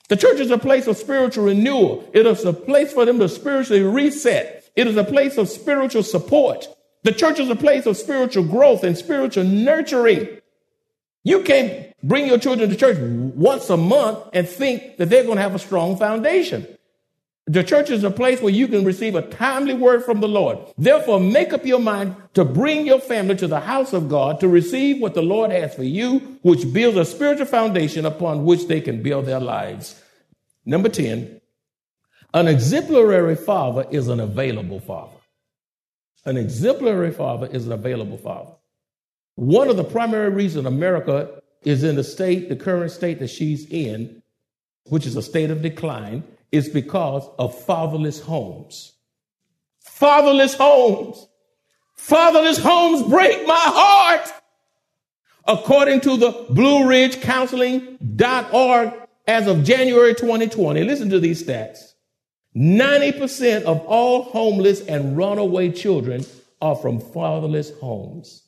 The 0.10 0.18
church 0.18 0.40
is 0.40 0.52
a 0.52 0.58
place 0.58 0.88
of 0.88 0.98
spiritual 0.98 1.46
renewal. 1.46 2.10
It 2.14 2.26
is 2.26 2.44
a 2.44 2.52
place 2.52 2.92
for 2.92 3.06
them 3.06 3.20
to 3.20 3.30
spiritually 3.30 3.84
reset. 3.84 4.70
It 4.76 4.88
is 4.88 4.98
a 4.98 5.04
place 5.04 5.38
of 5.38 5.48
spiritual 5.50 6.04
support. 6.04 6.68
The 7.04 7.12
church 7.12 7.40
is 7.40 7.50
a 7.50 7.56
place 7.56 7.86
of 7.86 7.96
spiritual 7.96 8.44
growth 8.44 8.84
and 8.84 8.98
spiritual 8.98 9.44
nurturing. 9.44 10.40
You 11.24 11.44
can't 11.44 11.94
bring 12.02 12.28
your 12.28 12.40
children 12.40 12.70
to 12.70 12.76
church 12.76 12.98
once 13.00 13.70
a 13.70 13.78
month 13.78 14.20
and 14.34 14.50
think 14.50 14.98
that 14.98 15.10
they're 15.10 15.24
going 15.24 15.36
to 15.36 15.44
have 15.44 15.56
a 15.56 15.60
strong 15.60 15.96
foundation. 15.96 16.68
The 17.50 17.64
church 17.64 17.90
is 17.90 18.04
a 18.04 18.12
place 18.12 18.42
where 18.42 18.54
you 18.54 18.68
can 18.68 18.86
receive 18.86 19.16
a 19.16 19.24
timely 19.24 19.74
word 19.74 20.04
from 20.04 20.22
the 20.22 20.28
Lord. 20.28 20.60
Therefore, 20.78 21.20
make 21.20 21.52
up 21.52 21.66
your 21.66 21.80
mind 21.80 22.16
to 22.36 22.46
bring 22.46 22.86
your 22.86 23.00
family 23.00 23.36
to 23.38 23.48
the 23.48 23.60
house 23.60 23.92
of 23.92 24.08
God 24.08 24.40
to 24.42 24.48
receive 24.48 25.02
what 25.02 25.16
the 25.16 25.24
Lord 25.24 25.50
has 25.50 25.74
for 25.74 25.82
you, 25.82 26.38
which 26.44 26.72
builds 26.72 26.96
a 26.96 27.06
spiritual 27.06 27.48
foundation 27.48 28.06
upon 28.06 28.46
which 28.46 28.68
they 28.68 28.80
can 28.80 29.02
build 29.02 29.26
their 29.26 29.40
lives. 29.40 30.00
Number 30.64 30.90
10, 30.90 31.42
an 32.36 32.48
exemplary 32.48 33.36
father 33.36 33.88
is 33.90 34.10
an 34.10 34.20
available 34.20 34.80
father. 34.80 35.18
An 36.26 36.38
exemplary 36.38 37.12
father 37.12 37.48
is 37.48 37.66
an 37.66 37.72
available 37.72 38.20
father. 38.20 38.52
One 39.34 39.70
of 39.70 39.78
the 39.78 39.84
primary 39.84 40.30
reasons 40.30 40.68
America 40.68 41.42
is 41.64 41.84
in 41.84 41.96
the 41.96 42.04
state, 42.04 42.48
the 42.48 42.56
current 42.56 42.92
state 42.92 43.18
that 43.18 43.32
she's 43.32 43.68
in, 43.72 44.22
which 44.84 45.08
is 45.08 45.16
a 45.16 45.24
state 45.24 45.50
of 45.50 45.64
decline, 45.64 46.24
is 46.52 46.70
because 46.70 47.28
of 47.38 47.58
fatherless 47.66 48.20
homes. 48.20 48.94
Fatherless 49.80 50.56
homes. 50.56 51.28
Fatherless 51.96 52.58
homes 52.58 53.04
break 53.04 53.46
my 53.46 53.54
heart. 53.56 54.32
According 55.48 56.02
to 56.02 56.18
the 56.18 56.46
Blue 56.50 56.88
Ridge 56.88 57.22
Counseling.org, 57.22 58.94
as 59.28 59.48
of 59.48 59.64
January 59.64 60.16
2020, 60.16 60.84
listen 60.84 61.10
to 61.10 61.20
these 61.20 61.44
stats 61.44 61.94
90% 62.56 63.64
of 63.64 63.86
all 63.86 64.24
homeless 64.24 64.82
and 64.82 65.16
runaway 65.16 65.72
children 65.72 66.26
are 66.62 66.76
from 66.76 67.00
fatherless 67.00 67.72
homes. 67.80 68.44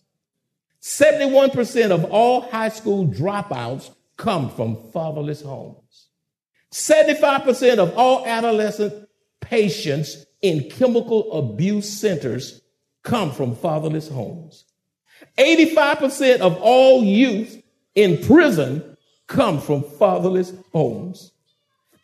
71% 0.81 1.91
of 1.91 2.05
all 2.05 2.41
high 2.41 2.69
school 2.69 3.07
dropouts 3.07 3.91
come 4.17 4.49
from 4.49 4.75
fatherless 4.91 5.41
homes. 5.41 5.80
75% 6.71 7.77
of 7.79 7.97
all 7.97 8.25
adolescent 8.25 9.07
patients 9.41 10.25
in 10.41 10.69
chemical 10.69 11.31
abuse 11.33 11.89
centers 11.89 12.61
come 13.03 13.31
from 13.31 13.55
fatherless 13.55 14.07
homes. 14.07 14.65
85% 15.37 16.39
of 16.39 16.57
all 16.61 17.03
youth 17.03 17.61
in 17.95 18.23
prison 18.23 18.97
come 19.27 19.59
from 19.59 19.83
fatherless 19.83 20.53
homes. 20.71 21.31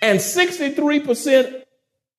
And 0.02 0.20
63% 0.20 1.64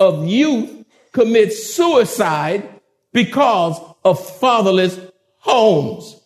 of 0.01 0.27
youth 0.27 0.85
commit 1.13 1.53
suicide 1.53 2.81
because 3.13 3.81
of 4.05 4.25
fatherless 4.39 4.99
homes. 5.39 6.21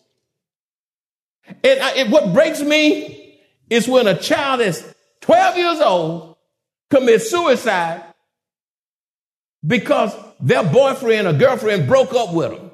And, 1.63 1.79
I, 1.79 2.03
what 2.09 2.33
breaks 2.33 2.61
me 2.61 3.39
is 3.69 3.87
when 3.87 4.07
a 4.07 4.17
child 4.17 4.61
is 4.61 4.92
12 5.23 5.57
years 5.57 5.79
old, 5.79 6.35
commit 6.89 7.21
suicide 7.21 8.03
because 9.65 10.13
their 10.41 10.63
boyfriend 10.63 11.27
or 11.27 11.33
girlfriend 11.33 11.87
broke 11.87 12.13
up 12.13 12.33
with 12.33 12.51
them. 12.51 12.71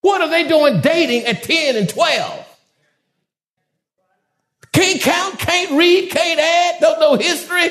What 0.00 0.20
are 0.20 0.28
they 0.28 0.46
doing 0.46 0.80
dating 0.80 1.24
at 1.24 1.42
10 1.42 1.74
and 1.74 1.88
12? 1.88 2.58
Can't 4.72 5.00
count, 5.00 5.38
can't 5.40 5.72
read, 5.72 6.08
can't 6.10 6.38
add, 6.38 6.80
don't 6.80 7.00
know 7.00 7.16
history. 7.16 7.68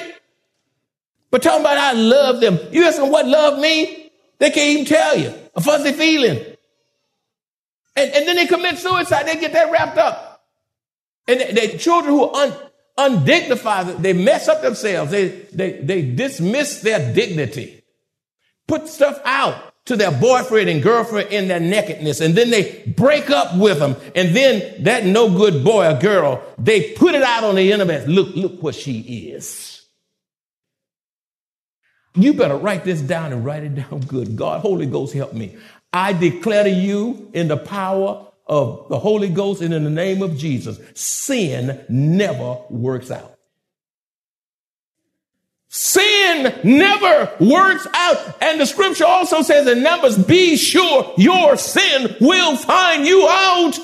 But 1.31 1.41
talking 1.41 1.61
about 1.61 1.77
I 1.77 1.93
love 1.93 2.41
them. 2.41 2.59
You 2.73 2.83
ask 2.83 2.97
them 2.97 3.11
what 3.11 3.25
love 3.25 3.59
means? 3.59 4.09
They 4.39 4.49
can't 4.49 4.71
even 4.71 4.85
tell 4.85 5.17
you. 5.17 5.33
A 5.55 5.61
fuzzy 5.61 5.93
feeling. 5.93 6.37
And, 7.95 8.11
and 8.11 8.27
then 8.27 8.35
they 8.35 8.47
commit 8.47 8.77
suicide. 8.77 9.25
They 9.25 9.39
get 9.39 9.53
that 9.53 9.71
wrapped 9.71 9.97
up. 9.97 10.43
And 11.29 11.39
the, 11.39 11.67
the 11.67 11.77
children 11.77 12.13
who 12.13 12.25
are 12.25 12.43
un, 12.43 12.53
undignified. 12.97 14.01
They 14.01 14.13
mess 14.13 14.47
up 14.47 14.61
themselves. 14.61 15.11
They, 15.11 15.27
they, 15.53 15.73
they 15.73 16.01
dismiss 16.01 16.81
their 16.81 17.13
dignity. 17.13 17.83
Put 18.67 18.87
stuff 18.87 19.19
out 19.25 19.73
to 19.85 19.95
their 19.95 20.11
boyfriend 20.11 20.69
and 20.69 20.81
girlfriend 20.81 21.29
in 21.29 21.47
their 21.47 21.59
nakedness. 21.59 22.19
And 22.19 22.35
then 22.35 22.49
they 22.49 22.83
break 22.97 23.29
up 23.29 23.55
with 23.57 23.79
them. 23.79 23.95
And 24.15 24.35
then 24.35 24.83
that 24.83 25.05
no 25.05 25.29
good 25.29 25.63
boy 25.63 25.87
or 25.87 25.99
girl, 25.99 26.43
they 26.57 26.93
put 26.93 27.13
it 27.13 27.21
out 27.21 27.43
on 27.43 27.55
the 27.55 27.71
internet. 27.71 28.07
Look, 28.07 28.35
look 28.35 28.63
what 28.63 28.75
she 28.75 28.99
is. 28.99 29.83
You 32.15 32.33
better 32.33 32.55
write 32.55 32.85
this 32.85 33.01
down 33.01 33.33
and 33.33 33.43
write 33.45 33.63
it 33.63 33.75
down 33.75 33.99
good. 34.07 34.35
God, 34.35 34.61
Holy 34.61 34.85
Ghost, 34.85 35.13
help 35.13 35.33
me. 35.33 35.57
I 35.91 36.13
declare 36.13 36.63
to 36.63 36.69
you 36.69 37.29
in 37.33 37.47
the 37.47 37.57
power 37.57 38.27
of 38.47 38.87
the 38.89 38.99
Holy 38.99 39.29
Ghost 39.29 39.61
and 39.61 39.73
in 39.73 39.83
the 39.83 39.89
name 39.89 40.21
of 40.21 40.37
Jesus, 40.37 40.79
sin 40.93 41.83
never 41.89 42.59
works 42.69 43.11
out. 43.11 43.35
Sin 45.67 46.53
never 46.63 47.31
works 47.39 47.87
out. 47.93 48.41
And 48.41 48.61
the 48.61 48.65
scripture 48.65 49.05
also 49.05 49.41
says 49.41 49.67
in 49.67 49.83
Numbers, 49.83 50.17
be 50.17 50.55
sure 50.55 51.13
your 51.17 51.57
sin 51.57 52.15
will 52.21 52.55
find 52.55 53.05
you 53.05 53.27
out. 53.27 53.77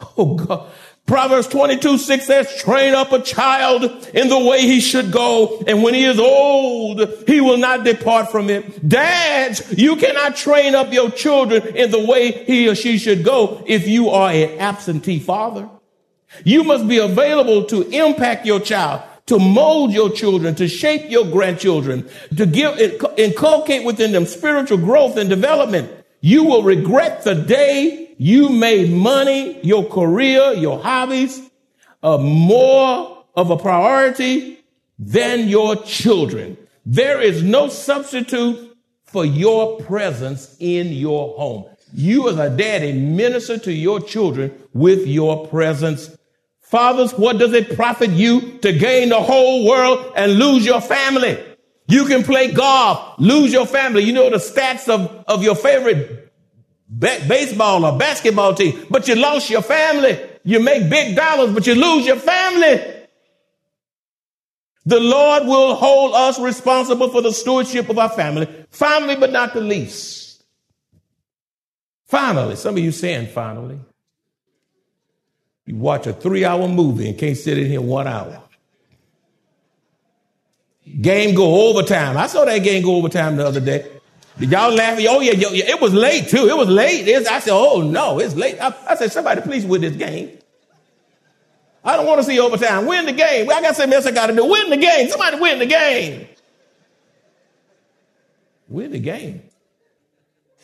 Oh 0.00 0.34
God. 0.34 0.70
Proverbs 1.06 1.48
22, 1.48 1.96
6 1.96 2.26
says, 2.26 2.62
train 2.62 2.94
up 2.94 3.12
a 3.12 3.22
child 3.22 3.82
in 4.12 4.28
the 4.28 4.38
way 4.38 4.60
he 4.60 4.78
should 4.78 5.10
go. 5.10 5.64
And 5.66 5.82
when 5.82 5.94
he 5.94 6.04
is 6.04 6.18
old, 6.18 7.24
he 7.26 7.40
will 7.40 7.56
not 7.56 7.82
depart 7.82 8.30
from 8.30 8.50
it. 8.50 8.86
Dads, 8.86 9.72
you 9.72 9.96
cannot 9.96 10.36
train 10.36 10.74
up 10.74 10.92
your 10.92 11.10
children 11.10 11.74
in 11.74 11.90
the 11.90 12.04
way 12.04 12.44
he 12.44 12.68
or 12.68 12.74
she 12.74 12.98
should 12.98 13.24
go 13.24 13.64
if 13.66 13.88
you 13.88 14.10
are 14.10 14.30
an 14.30 14.58
absentee 14.58 15.18
father. 15.18 15.70
You 16.44 16.62
must 16.62 16.86
be 16.86 16.98
available 16.98 17.64
to 17.64 17.88
impact 17.88 18.44
your 18.44 18.60
child, 18.60 19.00
to 19.26 19.38
mold 19.38 19.92
your 19.92 20.10
children, 20.10 20.54
to 20.56 20.68
shape 20.68 21.10
your 21.10 21.24
grandchildren, 21.24 22.06
to 22.36 22.44
give, 22.44 22.78
inculcate 23.16 23.82
within 23.82 24.12
them 24.12 24.26
spiritual 24.26 24.76
growth 24.76 25.16
and 25.16 25.30
development. 25.30 25.90
You 26.20 26.44
will 26.44 26.64
regret 26.64 27.24
the 27.24 27.34
day 27.34 28.07
you 28.18 28.48
made 28.48 28.90
money, 28.90 29.60
your 29.62 29.88
career, 29.88 30.52
your 30.54 30.80
hobbies, 30.82 31.40
uh, 32.02 32.18
more 32.18 33.24
of 33.34 33.50
a 33.50 33.56
priority 33.56 34.58
than 34.98 35.46
your 35.48 35.76
children. 35.76 36.58
There 36.84 37.20
is 37.20 37.44
no 37.44 37.68
substitute 37.68 38.76
for 39.06 39.24
your 39.24 39.78
presence 39.82 40.56
in 40.58 40.88
your 40.88 41.36
home. 41.36 41.66
You 41.94 42.28
as 42.28 42.38
a 42.38 42.50
daddy 42.50 42.92
minister 42.92 43.56
to 43.58 43.72
your 43.72 44.00
children 44.00 44.52
with 44.72 45.06
your 45.06 45.46
presence. 45.46 46.14
Fathers, 46.60 47.12
what 47.12 47.38
does 47.38 47.52
it 47.54 47.76
profit 47.76 48.10
you 48.10 48.58
to 48.58 48.72
gain 48.72 49.10
the 49.10 49.22
whole 49.22 49.66
world 49.66 50.12
and 50.16 50.32
lose 50.34 50.66
your 50.66 50.80
family? 50.80 51.42
You 51.86 52.04
can 52.04 52.24
play 52.24 52.52
golf, 52.52 53.18
lose 53.18 53.52
your 53.52 53.64
family. 53.64 54.02
You 54.02 54.12
know 54.12 54.28
the 54.28 54.36
stats 54.36 54.88
of, 54.88 55.24
of 55.28 55.42
your 55.42 55.54
favorite 55.54 56.27
baseball 56.96 57.84
or 57.84 57.98
basketball 57.98 58.54
team, 58.54 58.86
but 58.90 59.08
you 59.08 59.14
lost 59.14 59.50
your 59.50 59.62
family. 59.62 60.18
You 60.44 60.60
make 60.60 60.88
big 60.88 61.14
dollars, 61.14 61.52
but 61.52 61.66
you 61.66 61.74
lose 61.74 62.06
your 62.06 62.16
family. 62.16 62.94
The 64.86 65.00
Lord 65.00 65.44
will 65.44 65.74
hold 65.74 66.14
us 66.14 66.40
responsible 66.40 67.10
for 67.10 67.20
the 67.20 67.32
stewardship 67.32 67.90
of 67.90 67.98
our 67.98 68.08
family. 68.08 68.48
Finally, 68.70 69.16
but 69.16 69.30
not 69.30 69.52
the 69.52 69.60
least. 69.60 70.42
Finally, 72.06 72.56
some 72.56 72.74
of 72.74 72.82
you 72.82 72.90
saying 72.90 73.26
finally. 73.26 73.78
You 75.66 75.76
watch 75.76 76.06
a 76.06 76.14
three 76.14 76.46
hour 76.46 76.66
movie 76.66 77.10
and 77.10 77.18
can't 77.18 77.36
sit 77.36 77.58
in 77.58 77.66
here 77.66 77.82
one 77.82 78.06
hour. 78.06 78.42
Game 81.02 81.34
go 81.34 81.68
overtime. 81.68 82.16
I 82.16 82.26
saw 82.26 82.46
that 82.46 82.58
game 82.60 82.82
go 82.82 82.96
overtime 82.96 83.36
the 83.36 83.46
other 83.46 83.60
day. 83.60 83.97
Y'all 84.40 84.72
laughing. 84.72 85.06
Oh 85.08 85.20
yeah, 85.20 85.32
yeah, 85.32 85.48
yeah. 85.50 85.70
it 85.70 85.80
was 85.80 85.92
late 85.92 86.28
too. 86.28 86.46
It 86.46 86.56
was 86.56 86.68
late. 86.68 87.08
It's, 87.08 87.28
I 87.28 87.40
said, 87.40 87.52
oh 87.52 87.82
no, 87.82 88.20
it's 88.20 88.34
late. 88.36 88.60
I, 88.60 88.74
I, 88.86 88.94
said, 88.94 89.10
somebody 89.10 89.40
please 89.40 89.66
win 89.66 89.80
this 89.80 89.96
game. 89.96 90.38
I 91.84 91.96
don't 91.96 92.06
want 92.06 92.20
to 92.20 92.24
see 92.24 92.38
overtime. 92.38 92.86
Win 92.86 93.06
the 93.06 93.12
game. 93.12 93.50
I 93.50 93.60
got 93.60 93.74
something 93.74 93.94
else 93.94 94.06
I 94.06 94.12
got 94.12 94.28
to 94.28 94.34
do. 94.34 94.44
Win 94.44 94.70
the 94.70 94.76
game. 94.76 95.08
Somebody 95.08 95.40
win 95.40 95.58
the 95.58 95.66
game. 95.66 96.28
We're 98.68 98.88
the 98.88 98.98
game. 98.98 99.42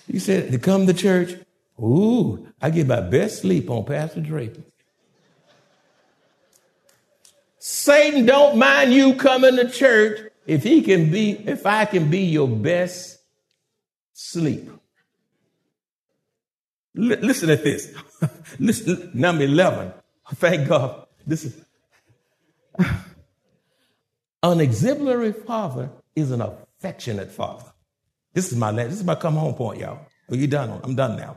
He 0.06 0.18
said, 0.18 0.52
to 0.52 0.58
come 0.58 0.86
to 0.86 0.92
church, 0.92 1.34
ooh, 1.80 2.46
I 2.60 2.70
get 2.70 2.86
my 2.86 3.00
best 3.00 3.40
sleep 3.40 3.70
on 3.70 3.84
Pastor 3.84 4.20
Draper. 4.20 4.60
Satan 7.58 8.26
don't 8.26 8.58
mind 8.58 8.92
you 8.92 9.14
coming 9.14 9.56
to 9.56 9.70
church 9.70 10.30
if 10.46 10.62
he 10.62 10.82
can 10.82 11.10
be, 11.10 11.30
if 11.30 11.64
I 11.64 11.86
can 11.86 12.10
be 12.10 12.24
your 12.26 12.46
best 12.46 13.18
sleep. 14.14 14.70
L- 16.96 17.18
listen 17.20 17.50
at 17.50 17.62
this. 17.62 17.92
listen, 18.58 19.10
number 19.12 19.44
11. 19.44 19.92
Thank 20.36 20.68
God. 20.68 21.06
This 21.26 21.44
is 21.44 21.64
an 24.42 24.60
exemplary 24.60 25.32
father 25.32 25.90
is 26.16 26.30
an 26.30 26.40
affectionate 26.40 27.30
father. 27.30 27.66
This 28.32 28.50
is 28.50 28.58
my 28.58 28.70
last, 28.70 28.90
this 28.90 28.98
is 28.98 29.04
my 29.04 29.14
come 29.14 29.34
home 29.34 29.54
point, 29.54 29.80
y'all. 29.80 30.06
Are 30.30 30.36
you 30.36 30.46
done? 30.46 30.80
I'm 30.82 30.94
done 30.94 31.16
now. 31.16 31.36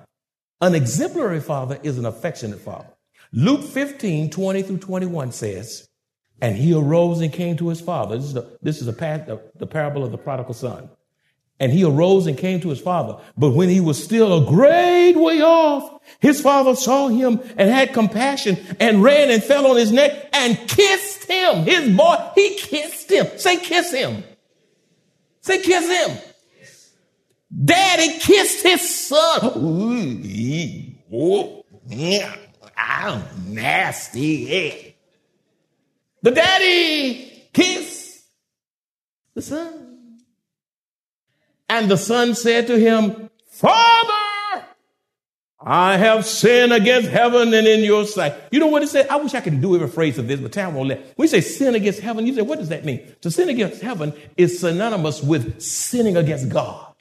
An 0.61 0.73
exemplary 0.73 1.41
father 1.41 1.79
is 1.83 1.97
an 1.97 2.05
affectionate 2.05 2.59
father. 2.59 2.89
Luke 3.33 3.63
15, 3.63 4.29
20 4.29 4.61
through 4.63 4.77
21 4.77 5.31
says, 5.31 5.87
and 6.41 6.55
he 6.55 6.73
arose 6.73 7.21
and 7.21 7.33
came 7.33 7.57
to 7.57 7.69
his 7.69 7.81
father. 7.81 8.15
This 8.15 8.25
is, 8.25 8.33
the, 8.33 8.57
this 8.61 8.79
is 8.79 8.85
the, 8.85 8.91
the, 8.91 9.41
the 9.55 9.67
parable 9.67 10.03
of 10.03 10.11
the 10.11 10.17
prodigal 10.17 10.53
son. 10.53 10.89
And 11.59 11.71
he 11.71 11.83
arose 11.83 12.27
and 12.27 12.37
came 12.37 12.61
to 12.61 12.69
his 12.69 12.79
father. 12.79 13.17
But 13.35 13.51
when 13.51 13.69
he 13.69 13.81
was 13.81 14.03
still 14.03 14.43
a 14.43 14.45
great 14.47 15.15
way 15.15 15.41
off, 15.41 16.01
his 16.19 16.39
father 16.39 16.75
saw 16.75 17.07
him 17.07 17.41
and 17.57 17.69
had 17.69 17.93
compassion 17.93 18.57
and 18.79 19.01
ran 19.01 19.31
and 19.31 19.43
fell 19.43 19.65
on 19.65 19.75
his 19.75 19.91
neck 19.91 20.29
and 20.33 20.55
kissed 20.67 21.23
him. 21.23 21.63
His 21.63 21.95
boy, 21.95 22.31
he 22.35 22.55
kissed 22.55 23.09
him. 23.11 23.27
Say 23.37 23.57
kiss 23.57 23.91
him. 23.91 24.23
Say 25.41 25.61
kiss 25.61 25.87
him. 26.07 26.17
Daddy 27.65 28.19
kissed 28.19 28.63
his 28.63 29.07
son. 29.07 29.51
Ooh, 31.11 31.63
I'm 32.75 33.23
nasty. 33.53 34.95
The 36.21 36.31
daddy 36.31 37.49
kissed 37.53 38.25
the 39.33 39.41
son. 39.41 39.86
And 41.69 41.89
the 41.89 41.97
son 41.97 42.35
said 42.35 42.67
to 42.67 42.79
him, 42.79 43.29
Father, 43.49 44.13
I 45.59 45.97
have 45.97 46.25
sinned 46.25 46.71
against 46.71 47.09
heaven 47.09 47.53
and 47.53 47.67
in 47.67 47.83
your 47.83 48.05
sight. 48.05 48.35
You 48.51 48.59
know 48.59 48.67
what 48.67 48.83
it 48.83 48.89
said? 48.89 49.07
I 49.09 49.17
wish 49.17 49.33
I 49.33 49.41
could 49.41 49.59
do 49.59 49.75
every 49.75 49.87
phrase 49.87 50.17
of 50.17 50.27
this, 50.27 50.39
but 50.39 50.51
time 50.51 50.75
won't 50.75 50.89
let. 50.89 51.17
When 51.17 51.25
you 51.25 51.29
say 51.29 51.41
sin 51.41 51.75
against 51.75 51.99
heaven, 51.99 52.25
you 52.25 52.33
say, 52.35 52.41
what 52.41 52.59
does 52.59 52.69
that 52.69 52.85
mean? 52.85 53.01
To 53.21 53.31
sin 53.31 53.49
against 53.49 53.81
heaven 53.81 54.13
is 54.37 54.59
synonymous 54.59 55.21
with 55.21 55.59
sinning 55.59 56.15
against 56.15 56.49
God. 56.49 56.93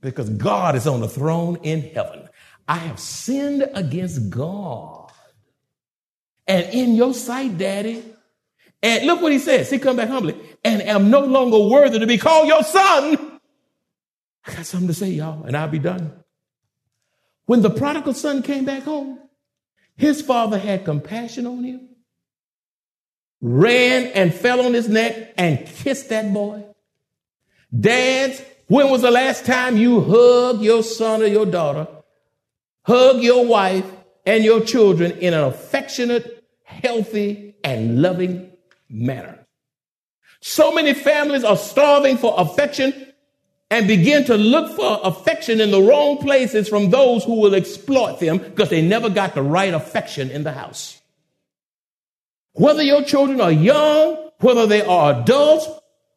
Because 0.00 0.28
God 0.28 0.76
is 0.76 0.86
on 0.86 1.00
the 1.00 1.08
throne 1.08 1.56
in 1.62 1.82
heaven. 1.82 2.28
I 2.68 2.76
have 2.76 3.00
sinned 3.00 3.68
against 3.74 4.30
God. 4.30 5.10
And 6.46 6.66
in 6.72 6.94
your 6.94 7.14
sight, 7.14 7.58
daddy, 7.58 8.04
and 8.82 9.06
look 9.06 9.22
what 9.22 9.32
he 9.32 9.38
says. 9.38 9.70
He 9.70 9.78
come 9.78 9.96
back 9.96 10.08
humbly 10.08 10.36
and 10.62 10.82
am 10.82 11.10
no 11.10 11.20
longer 11.20 11.58
worthy 11.58 11.98
to 11.98 12.06
be 12.06 12.18
called 12.18 12.46
your 12.46 12.62
son. 12.62 13.35
I 14.46 14.54
got 14.54 14.66
something 14.66 14.88
to 14.88 14.94
say, 14.94 15.10
y'all, 15.10 15.44
and 15.44 15.56
I'll 15.56 15.68
be 15.68 15.78
done. 15.78 16.12
When 17.46 17.62
the 17.62 17.70
prodigal 17.70 18.14
son 18.14 18.42
came 18.42 18.64
back 18.64 18.82
home, 18.84 19.18
his 19.96 20.20
father 20.22 20.58
had 20.58 20.84
compassion 20.84 21.46
on 21.46 21.64
him, 21.64 21.88
ran 23.40 24.06
and 24.08 24.32
fell 24.32 24.60
on 24.60 24.74
his 24.74 24.88
neck 24.88 25.34
and 25.36 25.66
kissed 25.66 26.08
that 26.10 26.32
boy. 26.32 26.64
Dads, 27.78 28.42
when 28.68 28.90
was 28.90 29.02
the 29.02 29.10
last 29.10 29.46
time 29.46 29.76
you 29.76 30.00
hugged 30.00 30.62
your 30.62 30.82
son 30.82 31.22
or 31.22 31.26
your 31.26 31.46
daughter, 31.46 31.88
hug 32.82 33.22
your 33.22 33.46
wife 33.46 33.90
and 34.24 34.44
your 34.44 34.60
children 34.60 35.12
in 35.12 35.34
an 35.34 35.44
affectionate, 35.44 36.44
healthy, 36.64 37.54
and 37.64 38.02
loving 38.02 38.50
manner? 38.88 39.46
So 40.40 40.72
many 40.72 40.94
families 40.94 41.44
are 41.44 41.56
starving 41.56 42.18
for 42.18 42.34
affection 42.36 43.05
and 43.70 43.88
begin 43.88 44.24
to 44.24 44.36
look 44.36 44.76
for 44.76 45.00
affection 45.02 45.60
in 45.60 45.70
the 45.70 45.80
wrong 45.80 46.18
places 46.18 46.68
from 46.68 46.90
those 46.90 47.24
who 47.24 47.40
will 47.40 47.54
exploit 47.54 48.20
them 48.20 48.38
because 48.38 48.70
they 48.70 48.80
never 48.80 49.08
got 49.08 49.34
the 49.34 49.42
right 49.42 49.74
affection 49.74 50.30
in 50.30 50.44
the 50.44 50.52
house. 50.52 51.00
Whether 52.52 52.82
your 52.82 53.02
children 53.02 53.40
are 53.40 53.52
young, 53.52 54.30
whether 54.38 54.66
they 54.66 54.82
are 54.82 55.20
adults, 55.20 55.68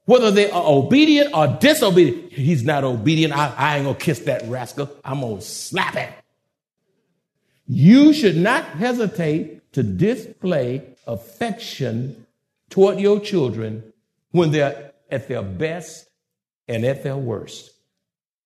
whether 0.05 0.31
they 0.31 0.49
are 0.49 0.63
obedient 0.63 1.33
or 1.33 1.47
disobedient, 1.47 2.33
he's 2.33 2.63
not 2.63 2.83
obedient. 2.83 3.35
I, 3.35 3.53
I 3.57 3.75
ain't 3.77 3.85
gonna 3.85 3.97
kiss 3.97 4.19
that 4.19 4.47
rascal. 4.47 4.89
I'm 5.03 5.21
gonna 5.21 5.41
slap 5.41 5.95
him. 5.95 6.13
You 7.67 8.13
should 8.13 8.37
not 8.37 8.63
hesitate 8.65 9.71
to 9.73 9.83
display 9.83 10.95
affection 11.05 12.25
toward 12.69 12.99
your 12.99 13.19
children 13.19 13.93
when 14.31 14.51
they're 14.51 14.93
at 15.11 15.27
their 15.27 15.43
best 15.43 16.08
and 16.69 16.85
at 16.85 17.03
their 17.03 17.17
worst. 17.17 17.71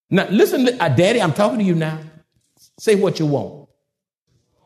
Now, 0.10 0.28
listen, 0.30 0.68
uh, 0.80 0.90
Daddy, 0.90 1.22
I'm 1.22 1.34
talking 1.34 1.60
to 1.60 1.66
you 1.66 1.76
now. 1.76 2.00
Say 2.80 2.96
what 2.96 3.20
you 3.20 3.28
want. 3.28 3.70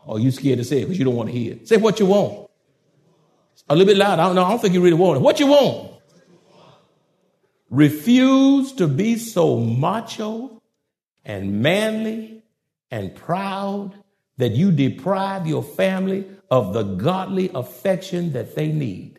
Oh, 0.05 0.17
you 0.17 0.31
scared 0.31 0.59
to 0.59 0.63
say 0.63 0.79
it 0.79 0.81
because 0.83 0.97
you 0.97 1.03
don't 1.03 1.15
want 1.15 1.29
to 1.29 1.35
hear 1.35 1.53
it. 1.53 1.67
Say 1.67 1.77
what 1.77 1.99
you 1.99 2.05
want. 2.05 2.49
A 3.67 3.75
little 3.75 3.87
bit 3.87 3.97
loud. 3.97 4.19
I 4.19 4.27
don't 4.27 4.35
know. 4.35 4.45
I 4.45 4.49
don't 4.49 4.61
think 4.61 4.73
you 4.73 4.81
really 4.81 4.95
want 4.95 5.17
it. 5.17 5.21
What 5.21 5.39
you 5.39 5.47
want? 5.47 5.91
Refuse 7.69 8.71
to 8.73 8.87
be 8.87 9.17
so 9.17 9.59
macho 9.59 10.61
and 11.25 11.61
manly 11.61 12.43
and 12.89 13.13
proud 13.13 13.93
that 14.37 14.51
you 14.51 14.71
deprive 14.71 15.47
your 15.47 15.63
family 15.63 16.25
of 16.49 16.73
the 16.73 16.83
godly 16.83 17.51
affection 17.53 18.31
that 18.33 18.55
they 18.55 18.71
need. 18.71 19.16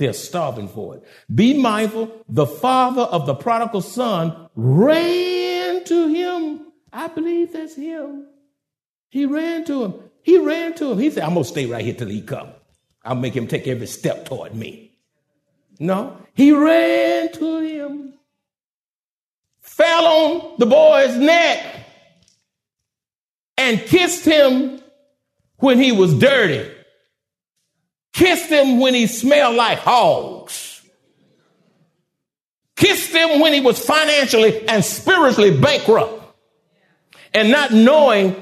They're 0.00 0.14
starving 0.14 0.68
for 0.68 0.96
it. 0.96 1.04
Be 1.32 1.52
mindful. 1.60 2.10
The 2.26 2.46
father 2.46 3.02
of 3.02 3.26
the 3.26 3.34
prodigal 3.34 3.82
son 3.82 4.48
ran 4.54 5.84
to 5.84 6.08
him. 6.08 6.72
I 6.90 7.08
believe 7.08 7.52
that's 7.52 7.76
him. 7.76 8.26
He 9.10 9.26
ran 9.26 9.66
to 9.66 9.84
him. 9.84 9.94
He 10.22 10.38
ran 10.38 10.72
to 10.76 10.92
him. 10.92 10.98
He 10.98 11.10
said, 11.10 11.22
I'm 11.22 11.34
going 11.34 11.44
to 11.44 11.50
stay 11.50 11.66
right 11.66 11.84
here 11.84 11.92
till 11.92 12.08
he 12.08 12.22
come. 12.22 12.48
I'll 13.04 13.14
make 13.14 13.36
him 13.36 13.46
take 13.46 13.66
every 13.66 13.86
step 13.86 14.24
toward 14.24 14.54
me. 14.54 14.96
No, 15.78 16.16
he 16.32 16.52
ran 16.52 17.30
to 17.32 17.60
him, 17.60 18.14
fell 19.60 20.06
on 20.06 20.54
the 20.58 20.64
boy's 20.64 21.14
neck, 21.14 21.62
and 23.58 23.78
kissed 23.80 24.24
him 24.24 24.80
when 25.58 25.78
he 25.78 25.92
was 25.92 26.14
dirty 26.14 26.70
kissed 28.20 28.50
him 28.50 28.78
when 28.78 28.92
he 28.92 29.06
smelled 29.06 29.56
like 29.56 29.78
hogs, 29.78 30.82
kissed 32.76 33.14
him 33.14 33.40
when 33.40 33.54
he 33.54 33.60
was 33.60 33.82
financially 33.82 34.68
and 34.68 34.84
spiritually 34.84 35.58
bankrupt, 35.58 36.22
and 37.32 37.50
not 37.50 37.72
knowing 37.72 38.36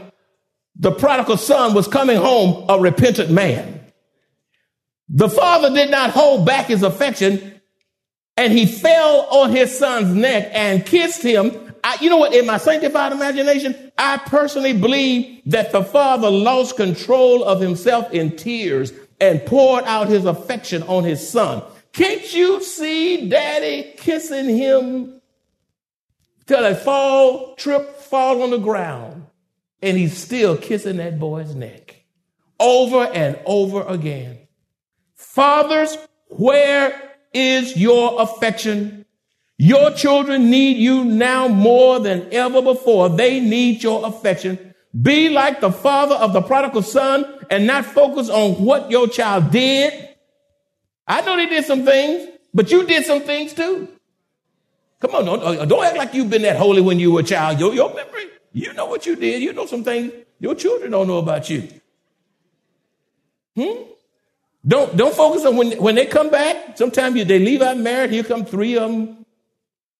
the 0.74 0.90
prodigal 0.90 1.36
son 1.36 1.74
was 1.74 1.86
coming 1.86 2.16
home 2.16 2.64
a 2.68 2.80
repentant 2.80 3.30
man. 3.30 3.80
The 5.08 5.28
father 5.28 5.72
did 5.72 5.92
not 5.92 6.10
hold 6.10 6.44
back 6.44 6.66
his 6.66 6.82
affection 6.82 7.60
and 8.36 8.52
he 8.52 8.66
fell 8.66 9.28
on 9.30 9.52
his 9.52 9.76
son's 9.78 10.12
neck 10.14 10.50
and 10.52 10.84
kissed 10.84 11.22
him. 11.22 11.52
I, 11.82 11.98
you 12.00 12.10
know 12.10 12.18
what? 12.18 12.34
In 12.34 12.46
my 12.46 12.58
sanctified 12.58 13.12
imagination, 13.12 13.92
I 13.96 14.18
personally 14.18 14.74
believe 14.74 15.40
that 15.46 15.72
the 15.72 15.82
father 15.82 16.30
lost 16.30 16.76
control 16.76 17.42
of 17.42 17.60
himself 17.60 18.12
in 18.12 18.36
tears 18.36 18.92
and 19.20 19.44
poured 19.44 19.84
out 19.84 20.08
his 20.08 20.24
affection 20.24 20.82
on 20.84 21.04
his 21.04 21.28
son. 21.28 21.62
Can't 21.92 22.32
you 22.32 22.62
see 22.62 23.28
daddy 23.28 23.94
kissing 23.96 24.56
him 24.56 25.20
till 26.46 26.62
they 26.62 26.74
fall, 26.74 27.54
trip, 27.56 27.96
fall 28.00 28.42
on 28.42 28.50
the 28.50 28.58
ground? 28.58 29.26
And 29.82 29.96
he's 29.96 30.16
still 30.16 30.56
kissing 30.56 30.96
that 30.96 31.18
boy's 31.18 31.54
neck 31.54 32.04
over 32.58 33.04
and 33.04 33.38
over 33.46 33.82
again. 33.82 34.38
Fathers, 35.14 35.96
where 36.28 37.14
is 37.32 37.76
your 37.76 38.20
affection? 38.20 39.04
Your 39.56 39.90
children 39.92 40.50
need 40.50 40.76
you 40.76 41.04
now 41.04 41.48
more 41.48 41.98
than 42.00 42.32
ever 42.32 42.62
before. 42.62 43.08
They 43.08 43.40
need 43.40 43.82
your 43.82 44.06
affection. 44.06 44.74
Be 45.00 45.28
like 45.28 45.60
the 45.60 45.72
father 45.72 46.14
of 46.14 46.32
the 46.32 46.42
prodigal 46.42 46.82
son 46.82 47.37
and 47.50 47.66
not 47.66 47.84
focus 47.84 48.28
on 48.28 48.52
what 48.64 48.90
your 48.90 49.08
child 49.08 49.50
did. 49.50 50.08
I 51.06 51.20
know 51.22 51.36
they 51.36 51.46
did 51.46 51.64
some 51.64 51.84
things, 51.84 52.28
but 52.52 52.70
you 52.70 52.86
did 52.86 53.04
some 53.04 53.20
things 53.20 53.54
too. 53.54 53.88
Come 55.00 55.14
on, 55.14 55.24
don't, 55.24 55.68
don't 55.68 55.84
act 55.84 55.96
like 55.96 56.14
you've 56.14 56.30
been 56.30 56.42
that 56.42 56.56
holy 56.56 56.80
when 56.80 56.98
you 56.98 57.12
were 57.12 57.20
a 57.20 57.24
child. 57.24 57.60
Your, 57.60 57.72
your 57.72 57.94
memory, 57.94 58.26
you 58.52 58.72
know 58.72 58.86
what 58.86 59.06
you 59.06 59.14
did. 59.16 59.42
You 59.42 59.52
know 59.52 59.66
some 59.66 59.84
things 59.84 60.12
your 60.40 60.54
children 60.54 60.92
don't 60.92 61.06
know 61.06 61.18
about 61.18 61.50
you. 61.50 61.68
Hmm? 63.56 63.82
Don't, 64.66 64.96
don't 64.96 65.14
focus 65.14 65.44
on 65.44 65.56
when, 65.56 65.72
when 65.78 65.94
they 65.94 66.06
come 66.06 66.30
back. 66.30 66.76
Sometimes 66.76 67.14
they 67.26 67.38
leave 67.38 67.62
out 67.62 67.78
married. 67.78 68.10
Here 68.10 68.22
come 68.22 68.44
three 68.44 68.76
of 68.76 68.90
them 68.90 69.26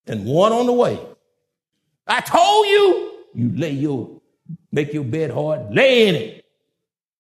and 0.06 0.24
one 0.24 0.52
on 0.52 0.66
the 0.66 0.72
way. 0.72 0.98
I 2.06 2.20
told 2.20 2.66
you, 2.66 3.12
you 3.34 3.52
lay 3.56 3.72
your, 3.72 4.20
make 4.72 4.92
your 4.92 5.04
bed 5.04 5.30
hard, 5.30 5.72
lay 5.74 6.08
in 6.08 6.14
it. 6.14 6.44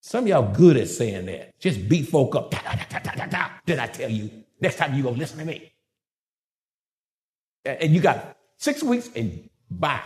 Some 0.00 0.24
of 0.24 0.28
y'all 0.28 0.54
good 0.54 0.76
at 0.76 0.88
saying 0.88 1.26
that. 1.26 1.58
Just 1.58 1.88
beat 1.88 2.08
folk 2.08 2.34
up. 2.34 2.50
Da, 2.50 2.58
da, 2.62 3.26
da, 3.26 3.48
Did 3.66 3.78
I 3.78 3.86
tell 3.86 4.10
you? 4.10 4.30
Next 4.60 4.76
time 4.76 4.94
you 4.94 5.02
go 5.02 5.10
listen 5.10 5.38
to 5.38 5.44
me. 5.44 5.72
And 7.64 7.94
you 7.94 8.00
got 8.00 8.36
six 8.56 8.82
weeks 8.82 9.10
and 9.14 9.48
bye. 9.70 10.00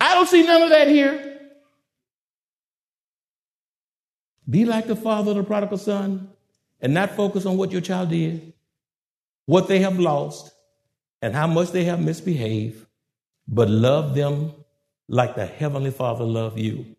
I 0.00 0.14
don't 0.14 0.28
see 0.28 0.42
none 0.44 0.62
of 0.62 0.70
that 0.70 0.88
here. 0.88 1.40
Be 4.48 4.64
like 4.64 4.86
the 4.86 4.96
father 4.96 5.30
of 5.30 5.36
the 5.36 5.44
prodigal 5.44 5.78
son 5.78 6.28
and 6.80 6.92
not 6.92 7.14
focus 7.14 7.46
on 7.46 7.56
what 7.56 7.70
your 7.70 7.80
child 7.80 8.10
did, 8.10 8.52
what 9.46 9.68
they 9.68 9.78
have 9.80 9.98
lost, 9.98 10.52
and 11.20 11.34
how 11.34 11.46
much 11.46 11.70
they 11.70 11.84
have 11.84 12.00
misbehaved, 12.00 12.84
but 13.46 13.70
love 13.70 14.14
them 14.14 14.52
like 15.08 15.36
the 15.36 15.46
Heavenly 15.46 15.92
Father 15.92 16.24
loved 16.24 16.58
you. 16.58 16.96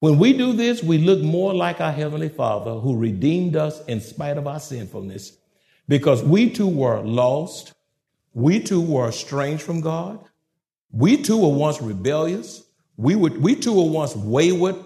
When 0.00 0.18
we 0.18 0.32
do 0.32 0.54
this, 0.54 0.82
we 0.82 0.96
look 0.98 1.20
more 1.20 1.52
like 1.54 1.80
our 1.80 1.92
Heavenly 1.92 2.30
Father 2.30 2.72
who 2.72 2.96
redeemed 2.96 3.54
us 3.54 3.84
in 3.84 4.00
spite 4.00 4.38
of 4.38 4.46
our 4.46 4.58
sinfulness 4.58 5.36
because 5.88 6.22
we 6.22 6.50
too 6.50 6.68
were 6.68 7.00
lost. 7.00 7.74
We 8.32 8.60
too 8.60 8.80
were 8.80 9.08
estranged 9.08 9.62
from 9.62 9.82
God. 9.82 10.18
We 10.90 11.22
too 11.22 11.38
were 11.38 11.54
once 11.54 11.82
rebellious. 11.82 12.64
We, 12.96 13.14
would, 13.14 13.42
we 13.42 13.56
too 13.56 13.74
were 13.74 13.90
once 13.90 14.16
wayward 14.16 14.76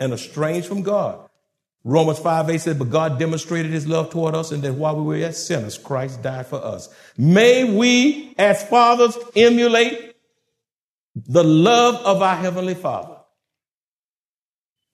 and 0.00 0.14
estranged 0.14 0.66
from 0.66 0.82
God. 0.82 1.28
Romans 1.84 2.18
5 2.18 2.48
8 2.48 2.58
said, 2.58 2.78
But 2.78 2.88
God 2.88 3.18
demonstrated 3.18 3.70
his 3.70 3.86
love 3.86 4.08
toward 4.08 4.34
us, 4.34 4.50
and 4.50 4.62
that 4.62 4.72
while 4.72 4.96
we 4.96 5.02
were 5.02 5.16
yet 5.18 5.36
sinners, 5.36 5.76
Christ 5.76 6.22
died 6.22 6.46
for 6.46 6.64
us. 6.64 6.88
May 7.18 7.76
we, 7.76 8.34
as 8.38 8.64
fathers, 8.64 9.18
emulate 9.36 10.14
the 11.14 11.44
love 11.44 11.96
of 11.96 12.22
our 12.22 12.36
Heavenly 12.36 12.74
Father. 12.74 13.13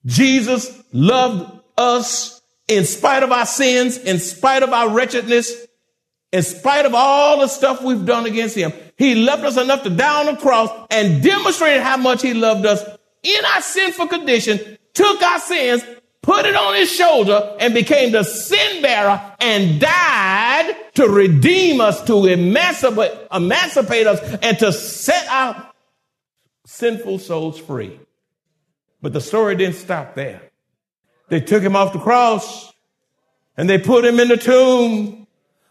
Jesus 0.05 0.81
loved 0.91 1.61
us 1.77 2.41
in 2.67 2.85
spite 2.85 3.23
of 3.23 3.31
our 3.31 3.45
sins, 3.45 3.97
in 3.97 4.19
spite 4.19 4.63
of 4.63 4.71
our 4.71 4.89
wretchedness, 4.89 5.67
in 6.31 6.43
spite 6.43 6.85
of 6.85 6.93
all 6.95 7.39
the 7.39 7.47
stuff 7.47 7.83
we've 7.83 8.05
done 8.05 8.25
against 8.25 8.55
him. 8.55 8.71
He 8.97 9.15
loved 9.15 9.43
us 9.43 9.57
enough 9.57 9.83
to 9.83 9.89
die 9.89 10.27
on 10.27 10.33
the 10.33 10.41
cross 10.41 10.69
and 10.89 11.21
demonstrated 11.21 11.81
how 11.81 11.97
much 11.97 12.21
he 12.21 12.33
loved 12.33 12.65
us 12.65 12.83
in 13.23 13.45
our 13.45 13.61
sinful 13.61 14.07
condition, 14.07 14.77
took 14.93 15.21
our 15.21 15.39
sins, 15.39 15.83
put 16.21 16.45
it 16.45 16.55
on 16.55 16.75
his 16.75 16.91
shoulder, 16.91 17.55
and 17.59 17.73
became 17.73 18.11
the 18.11 18.23
sin 18.23 18.81
bearer 18.81 19.21
and 19.39 19.79
died 19.79 20.75
to 20.95 21.09
redeem 21.09 21.81
us, 21.81 22.01
to 22.05 22.25
emancipate, 22.25 23.11
emancipate 23.31 24.07
us, 24.07 24.19
and 24.41 24.57
to 24.59 24.71
set 24.71 25.27
our 25.27 25.71
sinful 26.65 27.19
souls 27.19 27.59
free. 27.59 27.99
But 29.01 29.13
the 29.13 29.21
story 29.21 29.55
didn't 29.55 29.75
stop 29.75 30.15
there. 30.15 30.41
They 31.29 31.39
took 31.39 31.63
him 31.63 31.75
off 31.75 31.93
the 31.93 31.99
cross 31.99 32.71
and 33.57 33.69
they 33.69 33.77
put 33.77 34.05
him 34.05 34.19
in 34.19 34.27
the 34.27 34.37
tomb. 34.37 35.27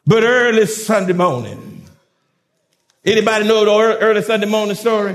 But 0.07 0.25
early 0.25 0.67
Sunday 0.67 1.13
morning, 1.13 1.85
anybody 3.05 3.47
know 3.47 3.65
the 3.65 3.99
early 3.99 4.23
Sunday 4.23 4.47
morning 4.47 4.75
story? 4.75 5.15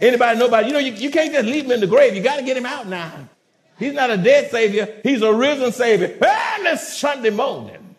Anybody 0.00 0.38
know 0.38 0.46
about? 0.46 0.66
You 0.66 0.72
know, 0.72 0.78
you, 0.78 0.92
you 0.92 1.10
can't 1.10 1.32
just 1.32 1.46
leave 1.46 1.64
him 1.64 1.72
in 1.72 1.80
the 1.80 1.86
grave. 1.86 2.14
You 2.14 2.22
got 2.22 2.36
to 2.36 2.42
get 2.42 2.56
him 2.56 2.66
out 2.66 2.86
now. 2.86 3.28
He's 3.78 3.92
not 3.92 4.10
a 4.10 4.16
dead 4.16 4.50
savior. 4.50 5.00
He's 5.02 5.22
a 5.22 5.32
risen 5.32 5.72
savior. 5.72 6.16
Early 6.22 6.76
Sunday 6.76 7.30
morning, 7.30 7.96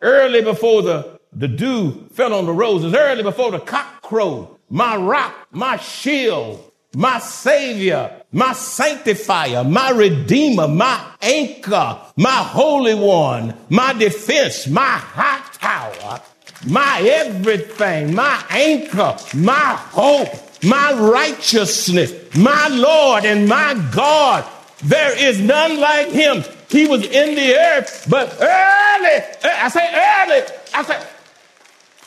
early 0.00 0.42
before 0.42 0.82
the, 0.82 1.20
the 1.32 1.48
dew 1.48 2.08
fell 2.12 2.34
on 2.34 2.46
the 2.46 2.52
roses, 2.52 2.94
early 2.94 3.22
before 3.22 3.50
the 3.50 3.60
cock 3.60 4.02
crowed, 4.02 4.56
my 4.68 4.96
rock, 4.96 5.34
my 5.50 5.76
shield, 5.76 6.69
my 6.94 7.20
savior, 7.20 8.10
my 8.32 8.52
sanctifier, 8.52 9.62
my 9.62 9.90
redeemer, 9.90 10.66
my 10.66 11.00
anchor, 11.22 12.00
my 12.16 12.30
holy 12.30 12.94
one, 12.94 13.54
my 13.68 13.92
defense, 13.92 14.66
my 14.66 14.82
high 14.98 15.42
tower, 15.52 16.20
my 16.66 17.00
everything, 17.00 18.14
my 18.14 18.42
anchor, 18.50 19.16
my 19.34 19.76
hope, 19.92 20.28
my 20.64 20.92
righteousness, 20.92 22.12
my 22.36 22.68
Lord 22.68 23.24
and 23.24 23.48
my 23.48 23.74
God. 23.94 24.44
There 24.82 25.16
is 25.16 25.40
none 25.40 25.78
like 25.78 26.08
him. 26.08 26.42
He 26.68 26.86
was 26.86 27.04
in 27.04 27.34
the 27.34 27.56
earth, 27.56 28.06
but 28.08 28.32
early, 28.40 29.16
uh, 29.44 29.64
I 29.64 29.68
say 29.68 29.86
early, 29.86 30.46
I 30.74 30.82
say, 30.84 31.06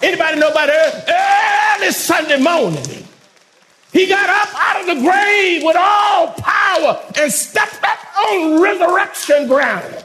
anybody 0.02 0.40
know 0.40 0.50
about 0.50 0.70
early? 0.70 1.04
Early 1.08 1.92
Sunday 1.92 2.42
morning. 2.42 3.03
He 3.94 4.08
got 4.08 4.28
up 4.28 4.50
out 4.56 4.82
of 4.82 4.88
the 4.88 5.02
grave 5.04 5.64
with 5.64 5.78
all 5.80 6.34
power 6.34 7.00
and 7.18 7.32
stepped 7.32 7.82
back 7.82 8.00
on 8.18 8.62
resurrection 8.62 9.48
ground. 9.48 10.04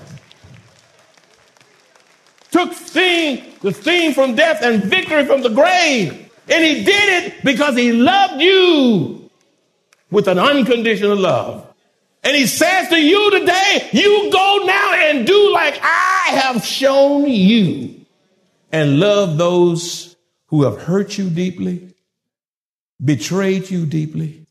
Took 2.51 2.71
the 2.71 3.73
sting 3.73 4.13
from 4.13 4.35
death 4.35 4.63
and 4.63 4.85
victory 4.85 5.25
from 5.25 5.43
the 5.43 5.49
grave. 5.49 6.31
And 6.49 6.65
he 6.65 6.85
did 6.85 7.25
it 7.25 7.45
because 7.45 7.77
he 7.77 7.93
loved 7.93 8.41
you 8.41 9.31
with 10.11 10.29
an 10.29 10.39
unconditional 10.39 11.17
love. 11.17 11.67
And 12.23 12.37
he 12.37 12.47
says 12.47 12.89
to 12.89 13.01
you 13.01 13.31
today, 13.31 13.89
you 13.93 14.31
go 14.31 14.63
now 14.65 14.93
and 14.95 15.27
do 15.27 15.53
like 15.53 15.79
I 15.83 16.41
have 16.43 16.65
shown 16.65 17.29
you 17.29 18.05
and 18.73 19.01
love 19.01 19.39
those 19.39 20.17
who 20.47 20.65
have 20.65 20.81
hurt 20.81 21.17
you 21.17 21.31
deeply, 21.31 21.88
betrayed 23.03 23.71
you 23.71 23.87
deeply, 23.87 24.47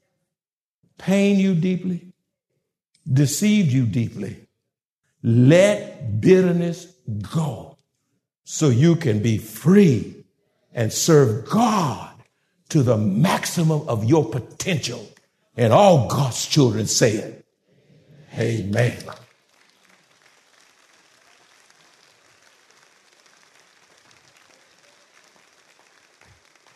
pained 0.97 1.39
you 1.39 1.55
deeply, 1.55 2.13
deceived 3.11 3.71
you 3.71 3.85
deeply. 3.85 4.47
Let 5.23 6.21
bitterness 6.21 6.85
go 7.33 7.77
so 8.43 8.69
you 8.69 8.95
can 8.95 9.21
be 9.21 9.37
free 9.37 10.23
and 10.73 10.93
serve 10.93 11.49
God 11.49 12.13
to 12.69 12.83
the 12.83 12.97
maximum 12.97 13.87
of 13.87 14.05
your 14.05 14.29
potential. 14.29 15.09
And 15.55 15.73
all 15.73 16.07
God's 16.07 16.45
children 16.45 16.85
say 16.85 17.13
it. 17.13 17.45
Amen. 18.37 19.03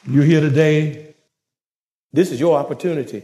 You're 0.08 0.24
here 0.24 0.42
today 0.42 1.11
this 2.14 2.32
is 2.32 2.40
your 2.40 2.58
opportunity. 2.58 3.24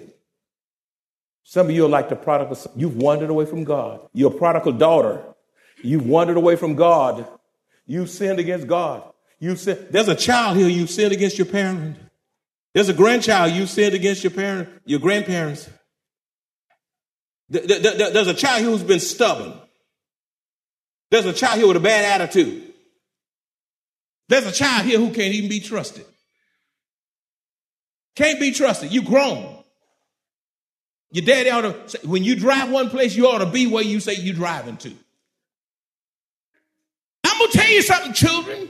Some 1.43 1.67
of 1.67 1.75
you 1.75 1.85
are 1.85 1.89
like 1.89 2.09
the 2.09 2.15
prodigal 2.15 2.55
son. 2.55 2.73
You've 2.75 2.97
wandered 2.97 3.29
away 3.29 3.45
from 3.45 3.63
God. 3.63 4.01
You're 4.13 4.33
a 4.33 4.37
prodigal 4.37 4.73
daughter. 4.73 5.23
You've 5.81 6.05
wandered 6.05 6.37
away 6.37 6.55
from 6.55 6.75
God. 6.75 7.27
You've 7.85 8.09
sinned 8.09 8.39
against 8.39 8.67
God. 8.67 9.03
You've 9.39 9.59
sinned. 9.59 9.87
There's 9.91 10.09
a 10.09 10.15
child 10.15 10.57
here. 10.57 10.67
You've 10.67 10.89
sinned 10.89 11.13
against 11.13 11.37
your 11.37 11.47
parent. 11.47 11.97
There's 12.73 12.89
a 12.89 12.93
grandchild. 12.93 13.53
You've 13.53 13.69
sinned 13.69 13.93
against 13.93 14.23
your 14.23 14.31
parent, 14.31 14.69
your 14.85 14.99
grandparents. 14.99 15.69
There's 17.49 18.27
a 18.27 18.33
child 18.33 18.61
here 18.61 18.69
who's 18.69 18.83
been 18.83 18.99
stubborn. 18.99 19.53
There's 21.09 21.25
a 21.25 21.33
child 21.33 21.59
here 21.59 21.67
with 21.67 21.77
a 21.77 21.81
bad 21.81 22.21
attitude. 22.21 22.73
There's 24.27 24.45
a 24.45 24.51
child 24.51 24.85
here 24.85 24.99
who 24.99 25.13
can't 25.13 25.33
even 25.33 25.49
be 25.49 25.61
trusted. 25.61 26.05
Can't 28.17 28.39
be 28.39 28.51
trusted. 28.51 28.91
You 28.91 29.03
grown. 29.03 29.63
Your 31.11 31.23
daddy 31.23 31.51
ought 31.51 31.61
to 31.61 31.87
say, 31.87 31.99
when 32.03 32.23
you 32.23 32.35
drive 32.35 32.71
one 32.71 32.89
place, 32.89 33.15
you 33.15 33.27
ought 33.27 33.37
to 33.37 33.45
be 33.45 33.67
where 33.67 33.83
you 33.83 33.99
say 33.99 34.15
you're 34.15 34.33
driving 34.33 34.75
to. 34.77 34.91
I'm 37.23 37.37
gonna 37.37 37.51
tell 37.51 37.69
you 37.69 37.83
something, 37.83 38.13
children. 38.13 38.69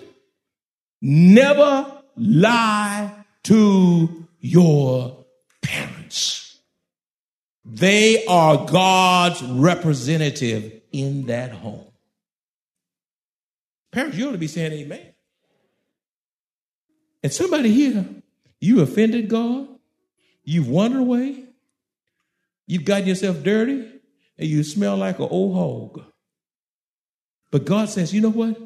Never 1.02 1.90
lie 2.18 3.24
to 3.44 4.28
your 4.42 5.26
parents. 5.62 6.60
They 7.64 8.26
are 8.26 8.66
God's 8.66 9.42
representative 9.44 10.82
in 10.92 11.28
that 11.28 11.54
home. 11.54 11.88
Parents, 13.94 14.18
you 14.18 14.28
ought 14.28 14.34
to 14.34 14.38
be 14.38 14.48
saying 14.48 14.74
amen. 14.74 15.14
And 17.24 17.32
somebody 17.32 17.72
here 17.72 18.06
you 18.60 18.82
offended 18.82 19.30
God. 19.30 19.68
You've 20.44 20.70
wandered 20.70 21.00
away. 21.00 21.44
You've 22.66 22.86
gotten 22.86 23.08
yourself 23.08 23.44
dirty 23.44 23.88
and 24.38 24.48
you 24.48 24.64
smell 24.64 24.98
like 24.98 25.20
an 25.20 25.28
old 25.30 25.56
hog. 25.56 26.06
But 27.52 27.66
God 27.66 27.90
says, 27.90 28.14
you 28.14 28.22
know 28.22 28.30
what? 28.30 28.58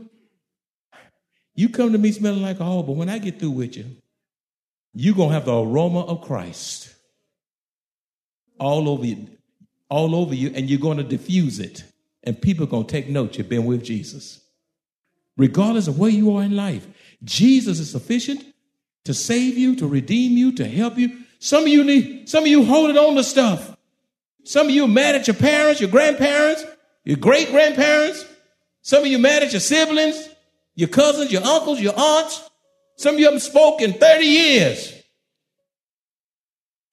You 1.56 1.69
come 1.69 1.91
to 1.91 1.97
me 1.97 2.12
smelling 2.12 2.41
like 2.41 2.60
a 2.60 2.63
hog, 2.63 2.88
but 2.88 2.95
when 2.95 3.10
I 3.10 3.19
get 3.19 3.39
through 3.39 3.51
with 3.51 3.77
you, 3.77 3.86
you're 4.93 5.15
going 5.15 5.30
to 5.30 5.34
have 5.34 5.45
the 5.45 5.56
aroma 5.56 6.01
of 6.01 6.21
Christ 6.21 6.93
all 8.60 8.89
over 8.89 9.06
you, 9.06 9.27
all 9.89 10.15
over 10.15 10.34
you, 10.34 10.51
and 10.56 10.69
you're 10.69 10.80
going 10.80 10.97
to 10.97 11.04
diffuse 11.04 11.60
it. 11.60 11.84
And 12.23 12.39
people 12.39 12.65
are 12.65 12.69
going 12.69 12.86
to 12.86 12.91
take 12.91 13.10
note 13.10 13.38
you've 13.38 13.49
been 13.49 13.65
with 13.65 13.84
Jesus. 13.84 14.41
Regardless 15.38 15.88
of 15.88 15.97
where 15.97 16.12
you 16.12 16.36
are 16.36 16.43
in 16.43 16.56
life, 16.56 16.88
Jesus 17.23 17.80
is 17.80 17.91
sufficient 17.91 18.45
to 19.05 19.13
save 19.13 19.57
you, 19.57 19.75
to 19.77 19.87
redeem 19.87 20.37
you, 20.37 20.51
to 20.53 20.67
help 20.67 20.97
you. 20.97 21.19
Some 21.39 21.63
of 21.63 21.69
you 21.69 21.83
need, 21.83 22.29
some 22.29 22.43
of 22.43 22.49
you 22.49 22.65
holding 22.65 22.97
on 22.97 23.15
to 23.15 23.23
stuff. 23.23 23.75
Some 24.43 24.67
of 24.67 24.73
you 24.73 24.87
mad 24.87 25.15
at 25.15 25.27
your 25.27 25.35
parents, 25.35 25.81
your 25.81 25.89
grandparents, 25.89 26.63
your 27.03 27.17
great 27.17 27.49
grandparents. 27.49 28.25
Some 28.81 29.03
of 29.03 29.07
you 29.07 29.19
mad 29.19 29.43
at 29.43 29.51
your 29.51 29.59
siblings, 29.59 30.29
your 30.75 30.89
cousins, 30.89 31.31
your 31.31 31.43
uncles, 31.43 31.79
your 31.79 31.93
aunts. 31.97 32.49
Some 32.97 33.15
of 33.15 33.19
you 33.19 33.25
haven't 33.25 33.41
spoken 33.41 33.93
30 33.93 34.25
years. 34.25 34.93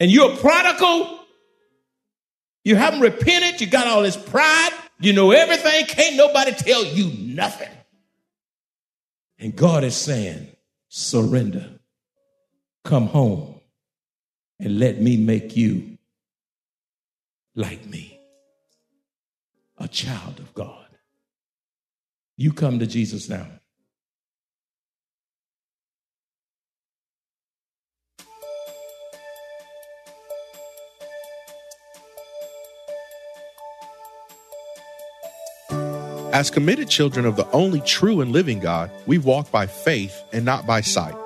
And 0.01 0.11
you're 0.11 0.33
a 0.33 0.37
prodigal. 0.37 1.21
You 2.64 2.77
haven't 2.77 3.01
repented. 3.01 3.61
You 3.61 3.66
got 3.66 3.87
all 3.87 4.03
this 4.03 4.16
pride. 4.16 4.71
You 5.01 5.12
know 5.12 5.31
everything. 5.31 5.87
Can't 5.87 6.16
nobody 6.16 6.53
tell 6.53 6.85
you 6.85 7.35
nothing. 7.35 7.68
And 9.38 9.55
God 9.55 9.85
is 9.85 9.97
saying, 9.97 10.49
surrender. 10.88 11.78
Come 12.85 13.07
home 13.07 13.61
and 14.61 14.79
let 14.79 15.01
me 15.01 15.17
make 15.17 15.57
you 15.57 15.99
like 17.55 17.85
me, 17.87 18.21
a 19.79 19.88
child 19.88 20.38
of 20.38 20.55
God. 20.55 20.87
You 22.37 22.53
come 22.53 22.79
to 22.79 22.87
Jesus 22.87 23.29
now. 23.29 23.47
As 36.33 36.51
committed 36.51 36.88
children 36.88 37.27
of 37.27 37.35
the 37.35 37.51
only 37.51 37.81
true 37.81 38.21
and 38.21 38.31
living 38.31 38.61
God, 38.61 38.93
we 39.07 39.19
walk 39.19 39.51
by 39.51 39.67
faith 39.67 40.23
and 40.33 40.45
not 40.45 40.67
by 40.67 40.81
sight. 40.83 41.17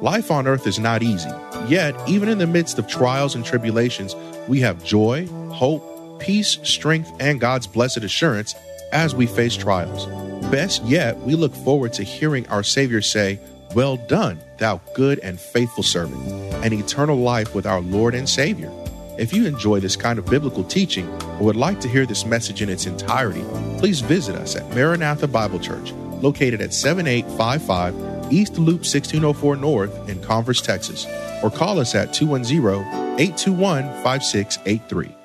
Life 0.00 0.30
on 0.30 0.46
earth 0.46 0.66
is 0.66 0.78
not 0.78 1.02
easy, 1.02 1.28
yet, 1.66 1.94
even 2.08 2.30
in 2.30 2.38
the 2.38 2.46
midst 2.46 2.78
of 2.78 2.88
trials 2.88 3.34
and 3.34 3.44
tribulations, 3.44 4.16
we 4.48 4.60
have 4.60 4.82
joy, 4.82 5.26
hope, 5.50 6.18
peace, 6.18 6.58
strength, 6.62 7.12
and 7.20 7.38
God's 7.38 7.66
blessed 7.66 7.98
assurance 7.98 8.54
as 8.92 9.14
we 9.14 9.26
face 9.26 9.54
trials. 9.54 10.06
Best 10.50 10.82
yet, 10.84 11.18
we 11.20 11.34
look 11.34 11.54
forward 11.54 11.92
to 11.92 12.02
hearing 12.02 12.48
our 12.48 12.62
Savior 12.62 13.02
say, 13.02 13.38
Well 13.74 13.98
done, 13.98 14.40
thou 14.56 14.80
good 14.94 15.18
and 15.18 15.38
faithful 15.38 15.82
servant, 15.82 16.26
and 16.64 16.72
eternal 16.72 17.18
life 17.18 17.54
with 17.54 17.66
our 17.66 17.82
Lord 17.82 18.14
and 18.14 18.26
Savior. 18.26 18.72
If 19.18 19.34
you 19.34 19.44
enjoy 19.44 19.80
this 19.80 19.96
kind 19.96 20.18
of 20.18 20.24
biblical 20.24 20.64
teaching 20.64 21.06
or 21.38 21.44
would 21.44 21.56
like 21.56 21.78
to 21.80 21.88
hear 21.88 22.06
this 22.06 22.24
message 22.24 22.62
in 22.62 22.70
its 22.70 22.86
entirety, 22.86 23.44
please 23.76 24.00
visit 24.00 24.34
us 24.34 24.56
at 24.56 24.66
Maranatha 24.74 25.26
Bible 25.26 25.58
Church, 25.58 25.92
located 26.22 26.62
at 26.62 26.72
7855 26.72 28.09
East 28.30 28.58
Loop 28.58 28.80
1604 28.80 29.56
North 29.56 30.08
in 30.08 30.20
Converse, 30.22 30.60
Texas, 30.60 31.06
or 31.42 31.50
call 31.50 31.78
us 31.78 31.94
at 31.94 32.12
210 32.12 33.18
821 33.18 33.84
5683. 34.02 35.19